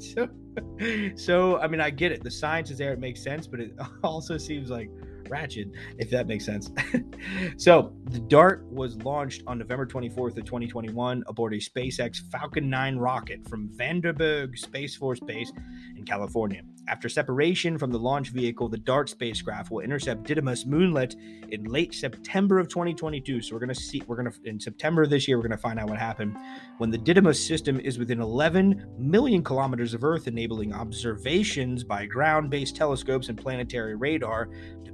so 0.14 0.28
so 1.16 1.58
I 1.58 1.68
mean, 1.68 1.80
I 1.80 1.90
get 1.90 2.12
it. 2.12 2.22
The 2.22 2.30
science 2.30 2.70
is 2.70 2.78
there; 2.78 2.92
it 2.92 2.98
makes 2.98 3.22
sense, 3.22 3.46
but 3.46 3.60
it 3.60 3.72
also 4.02 4.38
seems 4.38 4.70
like 4.70 4.90
ratchet, 5.32 5.68
if 5.98 6.10
that 6.10 6.26
makes 6.26 6.44
sense. 6.44 6.70
so 7.56 7.94
the 8.10 8.20
DART 8.20 8.64
was 8.70 8.96
launched 9.02 9.42
on 9.46 9.58
November 9.58 9.86
24th 9.86 10.36
of 10.36 10.44
2021 10.44 11.24
aboard 11.26 11.54
a 11.54 11.56
SpaceX 11.56 12.20
Falcon 12.30 12.68
9 12.68 12.96
rocket 12.98 13.48
from 13.48 13.68
Vandenberg 13.70 14.58
Space 14.58 14.94
Force 14.94 15.20
Base 15.20 15.50
in 15.96 16.04
California. 16.04 16.62
After 16.88 17.08
separation 17.08 17.78
from 17.78 17.92
the 17.92 17.98
launch 17.98 18.30
vehicle, 18.30 18.68
the 18.68 18.76
DART 18.76 19.08
spacecraft 19.08 19.70
will 19.70 19.80
intercept 19.80 20.24
Didymos 20.24 20.66
Moonlet 20.66 21.14
in 21.50 21.64
late 21.64 21.94
September 21.94 22.58
of 22.58 22.68
2022. 22.68 23.40
So 23.40 23.54
we're 23.54 23.66
to 23.66 23.74
see, 23.74 24.02
we're 24.06 24.22
to, 24.22 24.32
in 24.44 24.58
September 24.58 25.02
of 25.02 25.10
this 25.10 25.28
year, 25.28 25.38
we're 25.38 25.48
to 25.48 25.56
find 25.56 25.78
out 25.78 25.88
what 25.88 25.98
happened 25.98 26.36
when 26.78 26.90
the 26.90 26.98
Didymos 26.98 27.36
system 27.36 27.78
is 27.78 27.98
within 27.98 28.20
11 28.20 28.84
million 28.98 29.44
kilometers 29.44 29.94
of 29.94 30.02
Earth, 30.02 30.26
enabling 30.26 30.74
observations 30.74 31.84
by 31.84 32.04
ground 32.04 32.50
based 32.50 32.74
telescopes 32.74 33.28
and 33.28 33.38
planetary 33.38 33.94
radar 33.94 34.48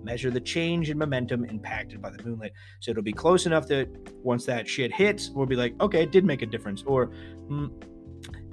measure 0.08 0.30
the 0.30 0.40
change 0.40 0.88
in 0.88 0.96
momentum 0.96 1.44
impacted 1.44 2.00
by 2.00 2.08
the 2.08 2.16
moonlet. 2.18 2.50
So 2.80 2.92
it'll 2.92 3.02
be 3.02 3.12
close 3.12 3.44
enough 3.44 3.66
that 3.68 3.88
once 4.24 4.46
that 4.46 4.66
shit 4.66 4.90
hits, 4.90 5.28
we'll 5.28 5.44
be 5.44 5.54
like, 5.54 5.74
okay, 5.82 6.02
it 6.02 6.12
did 6.12 6.24
make 6.24 6.40
a 6.40 6.46
difference. 6.46 6.82
Or, 6.86 7.06
hmm, 7.48 7.66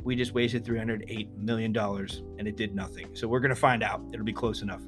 we 0.03 0.17
just 0.17 0.33
wasted 0.33 0.65
$308 0.65 1.37
million 1.37 1.75
and 1.77 2.47
it 2.47 2.57
did 2.57 2.75
nothing. 2.75 3.15
So 3.15 3.29
we're 3.29 3.39
going 3.39 3.55
to 3.55 3.63
find 3.69 3.83
out. 3.83 4.01
It'll 4.11 4.25
be 4.25 4.33
close 4.33 4.61
enough. 4.63 4.81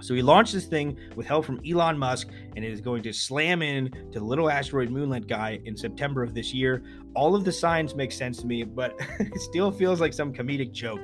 So 0.00 0.14
he 0.14 0.20
launched 0.20 0.52
this 0.52 0.66
thing 0.66 0.96
with 1.16 1.26
help 1.26 1.44
from 1.44 1.58
Elon 1.68 1.98
Musk, 1.98 2.28
and 2.54 2.64
it 2.64 2.70
is 2.70 2.80
going 2.80 3.02
to 3.02 3.12
slam 3.12 3.62
in 3.62 3.90
to 4.12 4.20
the 4.20 4.24
little 4.24 4.48
asteroid 4.48 4.90
moonlet 4.90 5.26
guy 5.26 5.58
in 5.64 5.76
September 5.76 6.22
of 6.22 6.34
this 6.34 6.54
year. 6.54 6.84
All 7.16 7.34
of 7.34 7.44
the 7.44 7.50
signs 7.50 7.96
make 7.96 8.12
sense 8.12 8.38
to 8.38 8.46
me, 8.46 8.62
but 8.62 8.94
it 9.18 9.40
still 9.40 9.72
feels 9.72 10.00
like 10.00 10.12
some 10.12 10.32
comedic 10.32 10.70
joke 10.70 11.00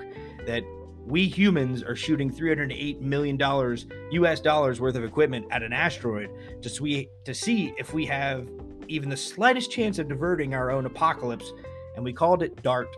that 0.47 0.63
we 1.07 1.27
humans 1.27 1.83
are 1.83 1.97
shooting 1.97 2.33
$308 2.33 3.01
million 3.01 3.39
US 4.13 4.41
dollars 4.41 4.81
worth 4.81 4.97
of 4.97 5.05
equipment 5.05 5.47
at 5.51 5.63
an 5.63 5.73
asteroid 5.73 6.31
to, 6.63 6.69
see, 6.69 7.09
to 7.25 7.35
see 7.35 7.75
if 7.79 7.93
we 7.93 8.07
have 8.07 8.49
even 8.89 9.09
the 9.09 9.17
slightest 9.17 9.71
chance 9.71 9.99
of 9.99 10.09
diverting 10.09 10.55
our 10.55 10.71
own 10.71 10.87
apocalypse, 10.87 11.53
and 11.97 12.05
we 12.05 12.13
called 12.13 12.43
it 12.43 12.63
DART 12.63 12.89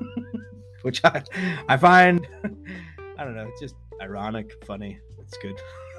which 0.82 1.04
I, 1.04 1.22
I 1.68 1.76
find, 1.76 2.26
I 3.18 3.24
don't 3.24 3.34
know, 3.34 3.48
it's 3.48 3.60
just 3.60 3.74
ironic, 4.00 4.64
funny. 4.64 5.00
It's 5.18 5.36
good. 5.38 5.60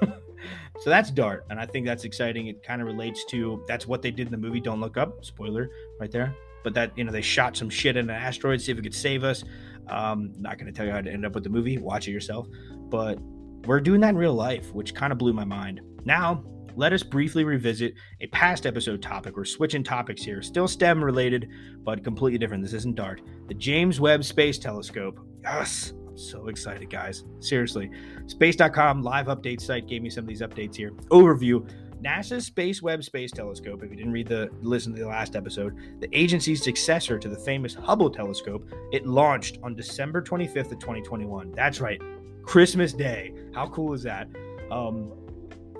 so 0.80 0.88
that's 0.88 1.10
Dart, 1.10 1.44
and 1.50 1.60
I 1.60 1.66
think 1.66 1.84
that's 1.84 2.04
exciting. 2.04 2.46
It 2.46 2.62
kind 2.62 2.80
of 2.80 2.86
relates 2.86 3.24
to 3.26 3.62
that's 3.68 3.86
what 3.86 4.00
they 4.00 4.10
did 4.10 4.28
in 4.28 4.30
the 4.30 4.38
movie 4.38 4.60
Don't 4.60 4.80
Look 4.80 4.96
Up. 4.96 5.24
Spoiler 5.24 5.68
right 6.00 6.10
there. 6.10 6.34
But 6.64 6.72
that 6.74 6.96
you 6.96 7.04
know 7.04 7.12
they 7.12 7.20
shot 7.20 7.54
some 7.54 7.68
shit 7.68 7.98
in 7.98 8.08
an 8.08 8.16
asteroid, 8.16 8.62
see 8.62 8.72
if 8.72 8.78
it 8.78 8.82
could 8.82 8.94
save 8.94 9.24
us. 9.24 9.44
Um, 9.88 10.32
not 10.38 10.58
going 10.58 10.66
to 10.66 10.76
tell 10.76 10.86
you 10.86 10.92
how 10.92 11.00
to 11.00 11.10
end 11.10 11.24
up 11.24 11.34
with 11.34 11.44
the 11.44 11.50
movie. 11.50 11.78
Watch 11.78 12.08
it 12.08 12.12
yourself. 12.12 12.46
But 12.88 13.18
we're 13.64 13.80
doing 13.80 14.00
that 14.00 14.10
in 14.10 14.16
real 14.16 14.34
life, 14.34 14.72
which 14.72 14.94
kind 14.94 15.12
of 15.12 15.18
blew 15.18 15.32
my 15.32 15.44
mind. 15.44 15.80
Now 16.04 16.44
let 16.78 16.92
us 16.92 17.02
briefly 17.02 17.42
revisit 17.42 17.94
a 18.20 18.28
past 18.28 18.64
episode 18.64 19.02
topic. 19.02 19.36
We're 19.36 19.44
switching 19.44 19.82
topics 19.82 20.22
here, 20.22 20.40
still 20.42 20.68
STEM 20.68 21.02
related, 21.02 21.48
but 21.82 22.04
completely 22.04 22.38
different. 22.38 22.62
This 22.62 22.72
isn't 22.72 22.94
DART. 22.94 23.20
The 23.48 23.54
James 23.54 23.98
Webb 23.98 24.22
Space 24.22 24.58
Telescope. 24.58 25.18
Yes, 25.42 25.92
I'm 26.06 26.16
so 26.16 26.46
excited, 26.46 26.88
guys. 26.88 27.24
Seriously. 27.40 27.90
Space.com 28.28 29.02
live 29.02 29.26
update 29.26 29.60
site 29.60 29.88
gave 29.88 30.02
me 30.02 30.10
some 30.10 30.22
of 30.22 30.28
these 30.28 30.40
updates 30.40 30.76
here. 30.76 30.92
Overview. 31.10 31.68
NASA's 32.02 32.46
Space 32.46 32.80
Webb 32.80 33.02
Space 33.02 33.30
Telescope, 33.32 33.82
if 33.82 33.90
you 33.90 33.96
didn't 33.96 34.12
read 34.12 34.28
the 34.28 34.50
listen 34.62 34.94
to 34.94 35.00
the 35.00 35.08
last 35.08 35.34
episode, 35.34 35.76
the 36.00 36.08
agency's 36.16 36.62
successor 36.62 37.18
to 37.18 37.28
the 37.28 37.36
famous 37.36 37.74
Hubble 37.74 38.10
telescope, 38.10 38.68
it 38.92 39.06
launched 39.06 39.58
on 39.62 39.74
December 39.74 40.22
25th 40.22 40.72
of 40.72 40.78
2021. 40.78 41.52
That's 41.52 41.80
right. 41.80 42.00
Christmas 42.42 42.92
Day. 42.92 43.34
How 43.54 43.68
cool 43.68 43.92
is 43.94 44.02
that? 44.04 44.28
Um, 44.70 45.12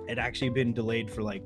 had 0.09 0.19
actually 0.19 0.51
been 0.51 0.73
delayed 0.73 1.11
for 1.11 1.23
like 1.23 1.43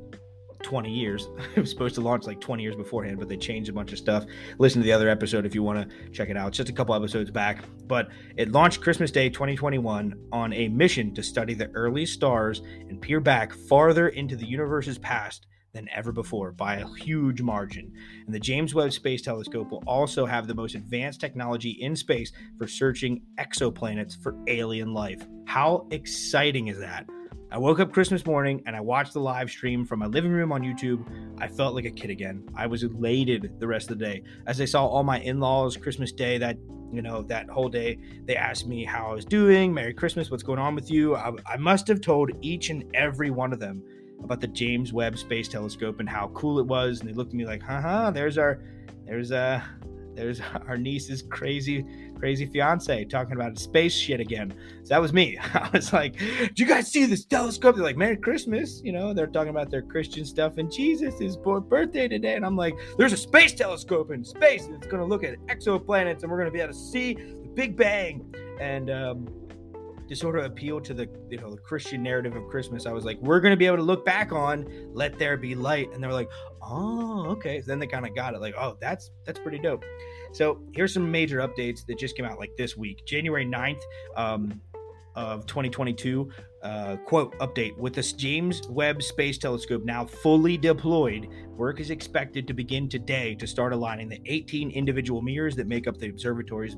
20 0.63 0.91
years. 0.91 1.29
it 1.57 1.61
was 1.61 1.71
supposed 1.71 1.95
to 1.97 2.01
launch 2.01 2.27
like 2.27 2.41
20 2.41 2.63
years 2.63 2.77
beforehand, 2.77 3.19
but 3.19 3.29
they 3.29 3.37
changed 3.37 3.71
a 3.71 3.73
bunch 3.73 3.93
of 3.93 3.99
stuff. 3.99 4.25
Listen 4.59 4.81
to 4.81 4.85
the 4.85 4.93
other 4.93 5.09
episode 5.09 5.47
if 5.47 5.55
you 5.55 5.63
want 5.63 5.89
to 5.89 6.11
check 6.11 6.29
it 6.29 6.37
out. 6.37 6.49
It's 6.49 6.57
just 6.57 6.69
a 6.69 6.73
couple 6.73 6.95
episodes 6.95 7.31
back. 7.31 7.65
But 7.87 8.09
it 8.37 8.53
launched 8.53 8.81
Christmas 8.81 9.11
Day 9.11 9.29
2021 9.29 10.15
on 10.33 10.53
a 10.53 10.69
mission 10.69 11.15
to 11.15 11.23
study 11.23 11.55
the 11.55 11.71
early 11.71 12.07
stars 12.07 12.63
and 12.89 13.01
peer 13.01 13.21
back 13.21 13.53
farther 13.53 14.09
into 14.09 14.37
the 14.37 14.47
universe's 14.47 14.99
past 14.99 15.47
than 15.73 15.89
ever 15.91 16.13
before 16.13 16.53
by 16.53 16.77
a 16.77 16.89
huge 16.97 17.41
margin. 17.41 17.93
And 18.27 18.35
the 18.35 18.41
James 18.41 18.75
Webb 18.75 18.93
Space 18.93 19.23
Telescope 19.23 19.71
will 19.71 19.83
also 19.87 20.27
have 20.27 20.47
the 20.47 20.55
most 20.55 20.75
advanced 20.75 21.21
technology 21.21 21.71
in 21.71 21.97
space 21.97 22.33
for 22.59 22.67
searching 22.67 23.23
exoplanets 23.39 24.21
for 24.23 24.37
alien 24.47 24.93
life. 24.93 25.27
How 25.47 25.87
exciting 25.91 26.69
is 26.69 26.79
that? 26.79 27.07
I 27.53 27.59
woke 27.59 27.81
up 27.81 27.93
Christmas 27.93 28.25
morning 28.25 28.63
and 28.65 28.75
I 28.75 28.81
watched 28.81 29.13
the 29.13 29.21
live 29.21 29.51
stream 29.51 29.85
from 29.85 29.99
my 29.99 30.07
living 30.07 30.33
room 30.33 30.53
on 30.53 30.63
YouTube. 30.63 31.05
I 31.39 31.49
felt 31.49 31.75
like 31.75 31.85
a 31.85 31.91
kid 31.91 32.09
again. 32.09 32.49
I 32.57 32.67
was 32.67 32.83
elated 32.83 33.61
the 33.61 33.67
rest 33.67 33.91
of 33.91 33.99
the 33.99 34.07
day. 34.07 34.23
As 34.47 34.59
I 34.59 34.65
saw 34.65 34.87
all 34.87 35.05
my 35.05 35.21
in 35.21 35.39
laws 35.39 35.77
Christmas 35.77 36.13
Day, 36.13 36.39
that, 36.39 36.57
you 36.91 37.03
know, 37.03 37.21
that 37.25 37.51
whole 37.51 37.69
day, 37.69 37.99
they 38.25 38.37
asked 38.37 38.67
me 38.67 38.87
how 38.87 39.11
I 39.11 39.13
was 39.13 39.27
doing, 39.27 39.75
Merry 39.75 39.93
Christmas, 39.93 40.31
what's 40.31 40.43
going 40.43 40.61
on 40.61 40.75
with 40.75 40.91
you. 40.91 41.15
I, 41.15 41.33
I 41.47 41.59
must 41.59 41.87
have 41.89 42.01
told 42.01 42.31
each 42.41 42.71
and 42.71 42.85
every 42.95 43.29
one 43.29 43.53
of 43.53 43.61
them 43.61 43.83
about 44.25 44.41
the 44.41 44.49
James 44.49 44.95
Webb 44.95 45.19
Space 45.19 45.47
Telescope 45.47 46.01
and 46.01 46.09
how 46.09 46.29
cool 46.29 46.59
it 46.59 46.67
was. 46.67 47.01
And 47.01 47.09
they 47.11 47.13
looked 47.13 47.33
at 47.33 47.37
me 47.37 47.45
like, 47.45 47.63
haha, 47.63 48.11
there's 48.13 48.39
our, 48.39 48.63
there's, 49.05 49.31
uh, 49.31 49.61
there's 50.15 50.41
our 50.67 50.79
niece's 50.79 51.21
crazy, 51.21 51.85
crazy 52.23 52.47
fiance 52.47 53.05
talking 53.07 53.33
about 53.33 53.59
space 53.59 53.93
shit 53.93 54.21
again. 54.21 54.55
So 54.85 54.91
that 54.91 55.01
was 55.01 55.13
me. 55.13 55.37
I 55.55 55.69
was 55.73 55.93
like, 55.93 56.17
"Do 56.19 56.53
you 56.55 56.67
guys 56.67 56.87
see 56.87 57.05
this 57.05 57.25
telescope?" 57.25 57.75
They're 57.75 57.85
like, 57.85 57.97
"Merry 57.97 58.17
Christmas!" 58.17 58.81
You 58.85 58.93
know, 58.93 59.13
they're 59.13 59.27
talking 59.27 59.51
about 59.51 59.73
their 59.73 59.83
Christian 59.83 60.25
stuff 60.25 60.57
and 60.57 60.71
Jesus 60.71 61.21
is 61.21 61.37
birthday 61.37 62.07
today, 62.07 62.35
and 62.37 62.47
I'm 62.47 62.57
like, 62.57 62.77
"There's 62.97 63.13
a 63.13 63.17
space 63.17 63.55
telescope 63.55 64.13
in 64.13 64.23
space 64.23 64.69
that's 64.69 64.87
going 64.87 65.01
to 65.01 65.05
look 65.05 65.25
at 65.25 65.35
exoplanets, 65.49 66.23
and 66.23 66.31
we're 66.31 66.39
going 66.39 66.47
to 66.47 66.53
be 66.53 66.61
able 66.61 66.73
to 66.73 66.79
see 66.79 67.15
the 67.15 67.49
Big 67.55 67.77
Bang." 67.77 68.33
And 68.61 68.89
um, 68.89 69.29
to 70.09 70.15
sort 70.15 70.39
of 70.39 70.45
appeal 70.45 70.81
to 70.81 70.95
the 70.95 71.09
you 71.29 71.39
know 71.39 71.51
the 71.51 71.57
Christian 71.57 72.05
narrative 72.05 72.37
of 72.37 72.47
Christmas, 72.47 72.87
I 72.87 72.93
was 72.93 73.05
like, 73.05 73.19
we're 73.21 73.41
gonna 73.41 73.57
be 73.57 73.67
able 73.67 73.79
to 73.79 73.83
look 73.83 74.05
back 74.05 74.31
on 74.31 74.69
"Let 74.93 75.19
There 75.19 75.37
Be 75.37 75.57
Light," 75.57 75.91
and 75.93 76.01
they're 76.01 76.13
like, 76.13 76.31
oh, 76.63 77.27
okay. 77.31 77.61
So 77.61 77.67
then 77.67 77.81
they 77.81 77.89
kind 77.89 78.07
of 78.07 78.15
got 78.15 78.35
it, 78.35 78.41
like, 78.41 78.55
oh, 78.57 78.77
that's 78.81 79.11
that's 79.25 79.41
pretty 79.41 79.59
dope. 79.59 79.85
So 80.33 80.63
here's 80.73 80.95
some 80.95 81.11
major 81.11 81.39
updates 81.39 81.87
that 81.87 81.99
just 81.99 82.17
came 82.17 82.27
out 82.27 82.39
like 82.39 82.51
this 82.57 82.77
week, 82.77 83.05
January 83.07 83.47
9th. 83.47 83.81
Um, 84.17 84.61
of 85.15 85.47
2022 85.47 86.31
uh, 86.63 86.97
quote 87.05 87.37
update 87.39 87.77
with 87.77 87.93
this 87.93 88.13
James 88.13 88.63
Webb 88.69 89.03
Space 89.03 89.37
Telescope 89.37 89.85
now 89.85 90.05
fully 90.05 90.57
deployed, 90.57 91.29
work 91.49 91.81
is 91.81 91.91
expected 91.91 92.47
to 92.47 92.55
begin 92.55 92.89
today 92.89 93.35
to 93.35 93.47
start 93.47 93.73
aligning 93.73 94.09
the 94.09 94.21
18 94.27 94.71
individual 94.71 95.21
mirrors 95.21 95.57
that 95.57 95.67
make 95.67 95.87
up 95.87 95.99
the 95.99 96.09
observatory's 96.09 96.77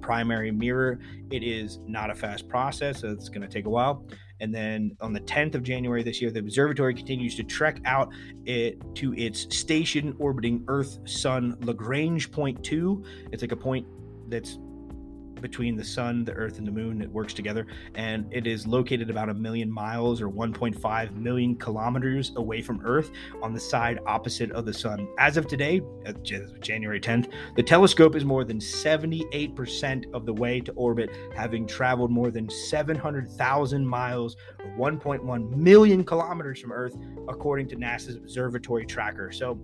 primary 0.00 0.50
mirror. 0.50 0.98
It 1.30 1.42
is 1.42 1.78
not 1.86 2.10
a 2.10 2.14
fast 2.14 2.48
process, 2.48 3.00
so 3.00 3.10
it's 3.10 3.28
going 3.28 3.42
to 3.42 3.48
take 3.48 3.66
a 3.66 3.70
while. 3.70 4.06
And 4.40 4.54
then 4.54 4.96
on 5.00 5.12
the 5.12 5.20
10th 5.20 5.54
of 5.54 5.62
January 5.62 6.02
this 6.02 6.20
year, 6.20 6.30
the 6.30 6.40
observatory 6.40 6.94
continues 6.94 7.36
to 7.36 7.42
trek 7.42 7.80
out 7.84 8.10
it 8.44 8.78
to 8.96 9.14
its 9.14 9.54
station 9.56 10.14
orbiting 10.18 10.64
Earth 10.68 10.98
Sun 11.08 11.56
Lagrange 11.60 12.30
Point 12.30 12.62
2. 12.62 13.04
It's 13.32 13.42
like 13.42 13.52
a 13.52 13.56
point 13.56 13.86
that's 14.28 14.58
between 15.40 15.76
the 15.76 15.84
sun, 15.84 16.24
the 16.24 16.32
earth, 16.32 16.58
and 16.58 16.66
the 16.66 16.72
moon. 16.72 17.02
It 17.02 17.10
works 17.10 17.34
together, 17.34 17.66
and 17.94 18.26
it 18.32 18.46
is 18.46 18.66
located 18.66 19.10
about 19.10 19.28
a 19.28 19.34
million 19.34 19.70
miles 19.70 20.20
or 20.20 20.28
1.5 20.28 21.14
million 21.16 21.56
kilometers 21.56 22.32
away 22.36 22.62
from 22.62 22.80
Earth 22.84 23.10
on 23.42 23.52
the 23.52 23.60
side 23.60 23.98
opposite 24.06 24.50
of 24.52 24.66
the 24.66 24.72
sun. 24.72 25.08
As 25.18 25.36
of 25.36 25.46
today, 25.46 25.80
uh, 26.06 26.12
January 26.60 27.00
10th, 27.00 27.30
the 27.56 27.62
telescope 27.62 28.14
is 28.16 28.24
more 28.24 28.44
than 28.44 28.58
78% 28.58 30.14
of 30.14 30.26
the 30.26 30.32
way 30.32 30.60
to 30.60 30.72
orbit, 30.72 31.10
having 31.34 31.66
traveled 31.66 32.10
more 32.10 32.30
than 32.30 32.48
700,000 32.50 33.86
miles 33.86 34.36
or 34.60 34.70
1.1 34.76 35.56
million 35.56 36.04
kilometers 36.04 36.60
from 36.60 36.72
Earth, 36.72 36.96
according 37.28 37.68
to 37.68 37.76
NASA's 37.76 38.16
observatory 38.16 38.86
tracker. 38.86 39.30
So, 39.32 39.60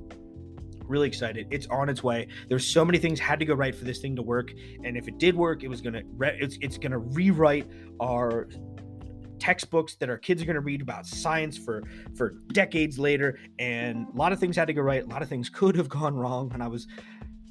really 0.86 1.08
excited. 1.08 1.46
It's 1.50 1.66
on 1.68 1.88
its 1.88 2.02
way. 2.02 2.28
There's 2.48 2.66
so 2.66 2.84
many 2.84 2.98
things 2.98 3.18
had 3.18 3.38
to 3.38 3.44
go 3.44 3.54
right 3.54 3.74
for 3.74 3.84
this 3.84 4.00
thing 4.00 4.16
to 4.16 4.22
work, 4.22 4.52
and 4.84 4.96
if 4.96 5.08
it 5.08 5.18
did 5.18 5.36
work, 5.36 5.62
it 5.62 5.68
was 5.68 5.80
gonna 5.80 6.02
re- 6.16 6.38
it's 6.40 6.58
it's 6.60 6.78
gonna 6.78 6.98
rewrite 6.98 7.66
our 8.00 8.48
textbooks 9.42 9.96
that 9.96 10.08
our 10.08 10.18
kids 10.18 10.40
are 10.40 10.44
going 10.44 10.54
to 10.54 10.60
read 10.60 10.80
about 10.80 11.04
science 11.04 11.58
for 11.58 11.82
for 12.14 12.36
decades 12.52 12.96
later 12.96 13.40
and 13.58 14.06
a 14.14 14.16
lot 14.16 14.32
of 14.32 14.38
things 14.38 14.54
had 14.54 14.68
to 14.68 14.72
go 14.72 14.80
right 14.80 15.02
a 15.02 15.06
lot 15.06 15.20
of 15.20 15.28
things 15.28 15.48
could 15.48 15.74
have 15.74 15.88
gone 15.88 16.14
wrong 16.14 16.48
and 16.54 16.62
i 16.62 16.68
was 16.68 16.86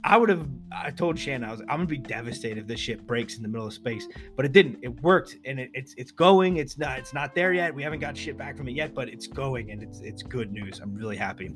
I 0.04 0.18
would 0.18 0.30
have. 0.30 0.48
I 0.72 0.90
told 0.90 1.20
Shannon 1.20 1.48
I 1.48 1.52
was. 1.52 1.62
I'm 1.62 1.68
gonna 1.68 1.86
be 1.86 1.98
devastated 1.98 2.60
if 2.60 2.68
this 2.68 2.80
shit 2.80 3.06
breaks 3.06 3.36
in 3.36 3.44
the 3.44 3.48
middle 3.48 3.68
of 3.68 3.74
space, 3.74 4.08
but 4.36 4.46
it 4.46 4.52
didn't. 4.52 4.80
It 4.82 5.00
worked, 5.02 5.38
and 5.46 5.60
it, 5.60 5.70
it's 5.74 5.94
it's 5.96 6.12
going. 6.12 6.58
It's 6.58 6.78
not. 6.78 6.98
It's 6.98 7.14
not 7.14 7.36
there 7.36 7.54
yet. 7.54 7.74
We 7.74 7.84
haven't 7.84 8.00
got 8.00 8.18
shit 8.18 8.38
back 8.38 8.58
from 8.58 8.68
it 8.68 8.72
yet, 8.72 8.96
but 8.96 9.10
it's 9.10 9.28
going, 9.28 9.70
and 9.72 9.84
it's 9.84 10.00
it's 10.00 10.24
good 10.24 10.52
news. 10.52 10.80
I'm 10.80 10.96
really 10.96 11.18
happy. 11.18 11.52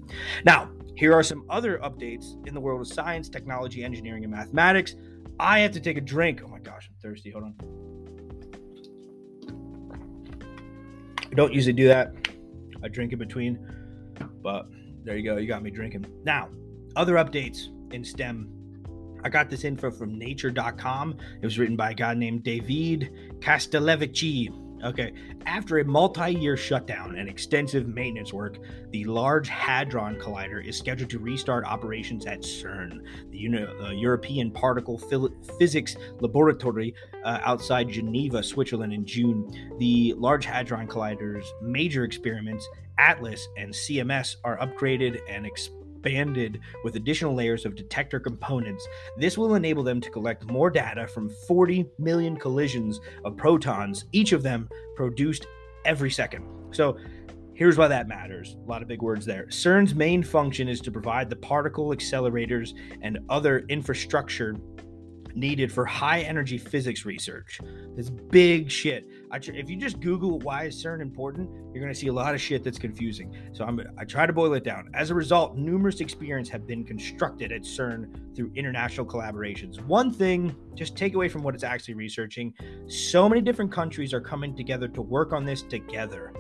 Now, 0.46 0.70
here 0.96 1.14
are 1.14 1.24
some 1.24 1.44
other 1.50 1.80
updates 1.80 2.46
in 2.48 2.54
the 2.54 2.60
world 2.60 2.82
of 2.82 2.88
science, 2.88 3.30
technology, 3.30 3.84
engineering, 3.84 4.24
and 4.24 4.32
mathematics. 4.32 4.96
I 5.40 5.60
have 5.60 5.72
to 5.72 5.80
take 5.80 5.98
a 5.98 6.02
drink. 6.02 6.42
Oh 6.46 6.48
my 6.48 6.60
gosh, 6.60 6.88
I'm 6.90 6.96
thirsty. 7.02 7.32
Hold 7.32 7.46
on. 7.46 7.56
I 11.32 11.34
don't 11.36 11.52
usually 11.52 11.74
do 11.74 11.88
that. 11.88 12.14
I 12.84 12.90
drink 12.90 13.12
in 13.12 13.18
between, 13.18 13.58
but 14.44 14.68
there 15.04 15.18
you 15.18 15.24
go. 15.24 15.38
You 15.38 15.48
got 15.48 15.64
me 15.64 15.72
drinking. 15.72 16.06
Now, 16.24 16.50
other 16.96 17.16
updates 17.16 17.70
in 17.96 18.04
STEM. 18.04 18.66
I 19.24 19.30
got 19.30 19.50
this 19.50 19.64
info 19.64 19.90
from 19.90 20.20
nature.com. 20.20 21.18
It 21.42 21.46
was 21.46 21.58
written 21.58 21.75
by 21.75 21.92
a 21.92 21.94
guy 21.96 22.14
named 22.14 22.44
David 22.44 23.12
Castelvecchi. 23.40 24.62
Okay, 24.84 25.14
after 25.48 25.80
a 25.80 25.86
multi 25.86 26.34
year 26.36 26.56
shutdown 26.56 27.18
and 27.18 27.28
extensive 27.28 27.88
maintenance 27.88 28.32
work, 28.32 28.60
the 28.92 29.04
Large 29.06 29.48
Hadron 29.48 30.18
Collider 30.18 30.64
is 30.64 30.78
scheduled 30.78 31.10
to 31.10 31.18
restart 31.18 31.66
operations 31.66 32.28
at 32.28 32.42
CERN, 32.42 33.00
the 33.32 33.66
uh, 33.82 33.90
European 33.92 34.52
Particle 34.52 35.00
Physics 35.58 35.96
Laboratory 36.20 36.94
uh, 37.24 37.40
outside 37.42 37.90
Geneva, 37.90 38.44
Switzerland, 38.44 38.94
in 38.94 39.06
June. 39.06 39.50
The 39.80 40.14
Large 40.18 40.46
Hadron 40.46 40.88
Collider's 40.88 41.52
major 41.64 42.04
experiments, 42.04 42.68
ATLAS 43.00 43.48
and 43.58 43.74
CMS, 43.74 44.36
are 44.44 44.60
upgraded 44.60 45.20
and 45.28 45.48
expanded 45.48 45.85
expanded 46.05 46.59
with 46.83 46.95
additional 46.97 47.33
layers 47.33 47.65
of 47.65 47.74
detector 47.75 48.19
components. 48.19 48.88
This 49.17 49.39
will 49.39 49.55
enable 49.55 49.83
them 49.83 50.00
to 50.01 50.09
collect 50.12 50.45
more 50.45 50.69
data 50.69 51.07
from 51.07 51.29
40 51.47 51.88
million 51.97 52.38
collisions 52.38 53.01
of 53.24 53.35
protons, 53.35 54.05
each 54.12 54.31
of 54.31 54.43
them 54.43 54.69
produced 54.95 55.47
every 55.83 56.12
second. 56.12 56.45
So, 56.71 56.97
Here's 57.57 57.77
why 57.77 57.88
that 57.88 58.09
matters. 58.09 58.57
A 58.65 58.69
lot 58.69 58.81
of 58.81 58.89
big 58.89 59.01
words 59.01 59.25
there. 59.25 59.45
CERN's 59.45 59.95
main 59.95 60.21
function 60.24 60.67
is 60.67 60.81
to 60.81 60.91
provide 60.91 61.29
the 61.29 61.38
particle 61.38 61.91
accelerators 61.91 62.74
and 63.01 63.17
other 63.29 63.59
infrastructure 63.69 64.57
needed 65.36 65.72
for 65.72 65.86
high 65.86 66.22
energy 66.22 66.58
physics 66.58 67.06
research. 67.06 67.59
This 67.96 68.09
big 68.09 68.72
shit. 68.72 69.07
Tr- 69.40 69.51
if 69.53 69.70
you 69.70 69.75
just 69.75 70.00
Google 70.00 70.40
why 70.40 70.66
is 70.66 70.81
CERN 70.81 71.01
important, 71.01 71.50
you're 71.74 71.81
going 71.81 71.94
to 71.94 72.00
see 72.00 72.07
a 72.07 72.14
lot 72.14 72.33
of 72.33 72.42
shit 72.42 72.64
that's 72.64 72.79
confusing. 72.79 73.36
So 73.51 73.66
I'm, 73.66 73.81
I 73.98 74.05
try 74.05 74.25
to 74.25 74.33
boil 74.33 74.53
it 74.53 74.64
down. 74.64 74.90
As 74.94 75.09
a 75.09 75.16
result, 75.16 75.57
numerous 75.57 76.00
experiments 76.00 76.50
have 76.50 76.66
been 76.66 76.86
constructed 76.86 77.51
at 77.51 77.64
CERN 77.64 78.36
through 78.36 78.51
international 78.55 79.05
collaborations. 79.05 79.83
One 79.86 80.12
thing, 80.12 80.55
just 80.74 80.96
take 80.96 81.16
away 81.16 81.27
from 81.27 81.44
what 81.44 81.53
it's 81.53 81.64
actually 81.64 81.96
researching, 81.96 82.53
so 82.88 83.27
many 83.27 83.42
different 83.42 83.72
countries 83.72 84.14
are 84.14 84.22
coming 84.22 84.55
together 84.55 84.88
to 84.88 85.01
work 85.01 85.33
on 85.33 85.44
this 85.46 85.62
together. 85.62 86.33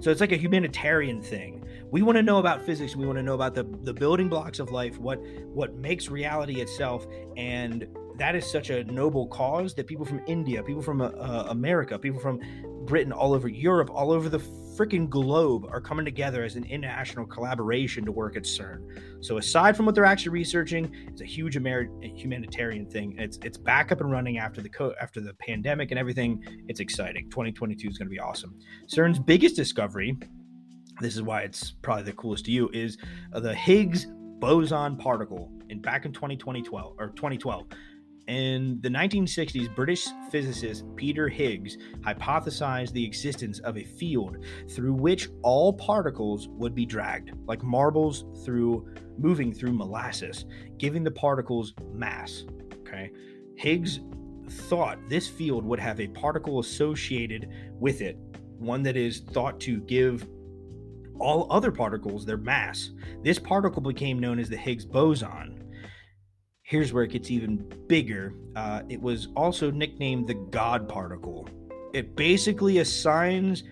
So 0.00 0.10
it's 0.10 0.20
like 0.20 0.32
a 0.32 0.36
humanitarian 0.36 1.20
thing. 1.20 1.64
We 1.90 2.02
want 2.02 2.16
to 2.16 2.22
know 2.22 2.38
about 2.38 2.64
physics. 2.64 2.94
We 2.94 3.04
want 3.04 3.18
to 3.18 3.22
know 3.22 3.34
about 3.34 3.54
the, 3.54 3.64
the 3.82 3.92
building 3.92 4.28
blocks 4.28 4.60
of 4.60 4.70
life, 4.70 4.98
what 4.98 5.18
what 5.46 5.74
makes 5.74 6.08
reality 6.08 6.60
itself, 6.60 7.06
and 7.36 7.88
that 8.18 8.34
is 8.34 8.50
such 8.50 8.70
a 8.70 8.84
noble 8.84 9.28
cause 9.28 9.74
that 9.74 9.86
people 9.86 10.04
from 10.04 10.20
India, 10.26 10.62
people 10.62 10.82
from 10.82 11.00
uh, 11.00 11.06
uh, 11.08 11.46
America, 11.50 11.98
people 11.98 12.20
from 12.20 12.40
Britain, 12.84 13.12
all 13.12 13.32
over 13.32 13.48
Europe, 13.48 13.90
all 13.92 14.10
over 14.10 14.28
the 14.28 14.40
freaking 14.76 15.08
globe 15.08 15.66
are 15.70 15.80
coming 15.80 16.04
together 16.04 16.42
as 16.42 16.56
an 16.56 16.64
international 16.64 17.26
collaboration 17.26 18.04
to 18.04 18.12
work 18.12 18.36
at 18.36 18.42
CERN. 18.42 18.80
So 19.20 19.38
aside 19.38 19.76
from 19.76 19.86
what 19.86 19.94
they're 19.94 20.04
actually 20.04 20.32
researching, 20.32 20.92
it's 21.06 21.20
a 21.20 21.24
huge 21.24 21.56
Amer- 21.56 21.90
humanitarian 22.02 22.88
thing. 22.90 23.16
It's 23.18 23.38
it's 23.44 23.58
back 23.58 23.92
up 23.92 24.00
and 24.00 24.10
running 24.10 24.38
after 24.38 24.60
the 24.60 24.68
co- 24.68 24.94
after 25.00 25.20
the 25.20 25.34
pandemic 25.34 25.90
and 25.90 25.98
everything. 25.98 26.42
It's 26.66 26.80
exciting. 26.80 27.30
2022 27.30 27.88
is 27.88 27.98
going 27.98 28.06
to 28.06 28.10
be 28.10 28.20
awesome. 28.20 28.58
CERN's 28.86 29.18
biggest 29.20 29.54
discovery, 29.54 30.16
this 31.00 31.14
is 31.14 31.22
why 31.22 31.42
it's 31.42 31.72
probably 31.82 32.04
the 32.04 32.12
coolest 32.12 32.46
to 32.46 32.50
you, 32.50 32.68
is 32.72 32.98
the 33.32 33.54
Higgs 33.54 34.06
boson 34.40 34.96
particle 34.96 35.52
in 35.68 35.80
back 35.80 36.04
in 36.04 36.12
2012 36.12 36.94
or 36.98 37.08
2012 37.10 37.66
in 38.28 38.78
the 38.82 38.90
1960s, 38.90 39.74
British 39.74 40.06
physicist 40.30 40.84
Peter 40.96 41.28
Higgs 41.28 41.78
hypothesized 42.00 42.92
the 42.92 43.04
existence 43.04 43.58
of 43.60 43.78
a 43.78 43.84
field 43.84 44.36
through 44.70 44.92
which 44.92 45.30
all 45.42 45.72
particles 45.72 46.46
would 46.50 46.74
be 46.74 46.84
dragged, 46.84 47.32
like 47.46 47.62
marbles 47.62 48.26
through 48.44 48.86
moving 49.18 49.52
through 49.52 49.72
molasses, 49.72 50.44
giving 50.76 51.02
the 51.02 51.10
particles 51.10 51.72
mass. 51.92 52.44
Okay. 52.80 53.10
Higgs 53.56 54.00
thought 54.50 54.98
this 55.08 55.26
field 55.26 55.64
would 55.64 55.80
have 55.80 55.98
a 55.98 56.08
particle 56.08 56.60
associated 56.60 57.48
with 57.80 58.02
it, 58.02 58.18
one 58.58 58.82
that 58.82 58.96
is 58.96 59.20
thought 59.20 59.58
to 59.60 59.80
give 59.80 60.28
all 61.18 61.50
other 61.50 61.72
particles 61.72 62.26
their 62.26 62.36
mass. 62.36 62.90
This 63.22 63.38
particle 63.38 63.82
became 63.82 64.18
known 64.18 64.38
as 64.38 64.50
the 64.50 64.56
Higgs 64.56 64.84
boson 64.84 65.67
here's 66.68 66.92
where 66.92 67.02
it 67.02 67.10
gets 67.10 67.30
even 67.30 67.56
bigger. 67.86 68.34
Uh, 68.54 68.82
it 68.90 69.00
was 69.00 69.28
also 69.34 69.70
nicknamed 69.70 70.28
the 70.28 70.34
God 70.34 70.86
particle. 70.86 71.48
It 71.94 72.14
basically 72.14 72.80
assigns 72.80 73.64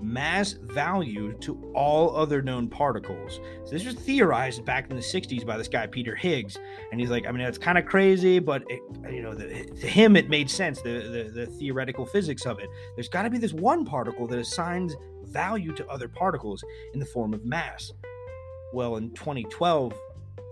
mass 0.00 0.52
value 0.52 1.34
to 1.40 1.70
all 1.74 2.16
other 2.16 2.40
known 2.40 2.66
particles. 2.66 3.40
So 3.64 3.72
this 3.72 3.84
was 3.84 3.94
theorized 3.94 4.64
back 4.64 4.88
in 4.88 4.96
the 4.96 5.02
60s 5.02 5.44
by 5.44 5.58
this 5.58 5.68
guy 5.68 5.86
Peter 5.86 6.16
Higgs, 6.16 6.56
and 6.90 6.98
he's 6.98 7.10
like, 7.10 7.26
I 7.26 7.30
mean, 7.30 7.42
it's 7.42 7.58
kind 7.58 7.76
of 7.76 7.84
crazy, 7.84 8.38
but 8.38 8.62
it, 8.70 8.80
you 9.10 9.20
know, 9.20 9.34
the, 9.34 9.66
to 9.66 9.86
him 9.86 10.16
it 10.16 10.30
made 10.30 10.48
sense. 10.48 10.80
The, 10.80 10.88
the 10.88 11.30
the 11.30 11.46
theoretical 11.46 12.06
physics 12.06 12.46
of 12.46 12.58
it. 12.58 12.70
There's 12.96 13.10
got 13.10 13.24
to 13.24 13.30
be 13.30 13.36
this 13.36 13.52
one 13.52 13.84
particle 13.84 14.26
that 14.28 14.38
assigns 14.38 14.96
value 15.24 15.74
to 15.74 15.86
other 15.88 16.08
particles 16.08 16.64
in 16.94 17.00
the 17.00 17.06
form 17.06 17.34
of 17.34 17.44
mass. 17.44 17.92
Well, 18.72 18.96
in 18.96 19.10
2012, 19.10 19.92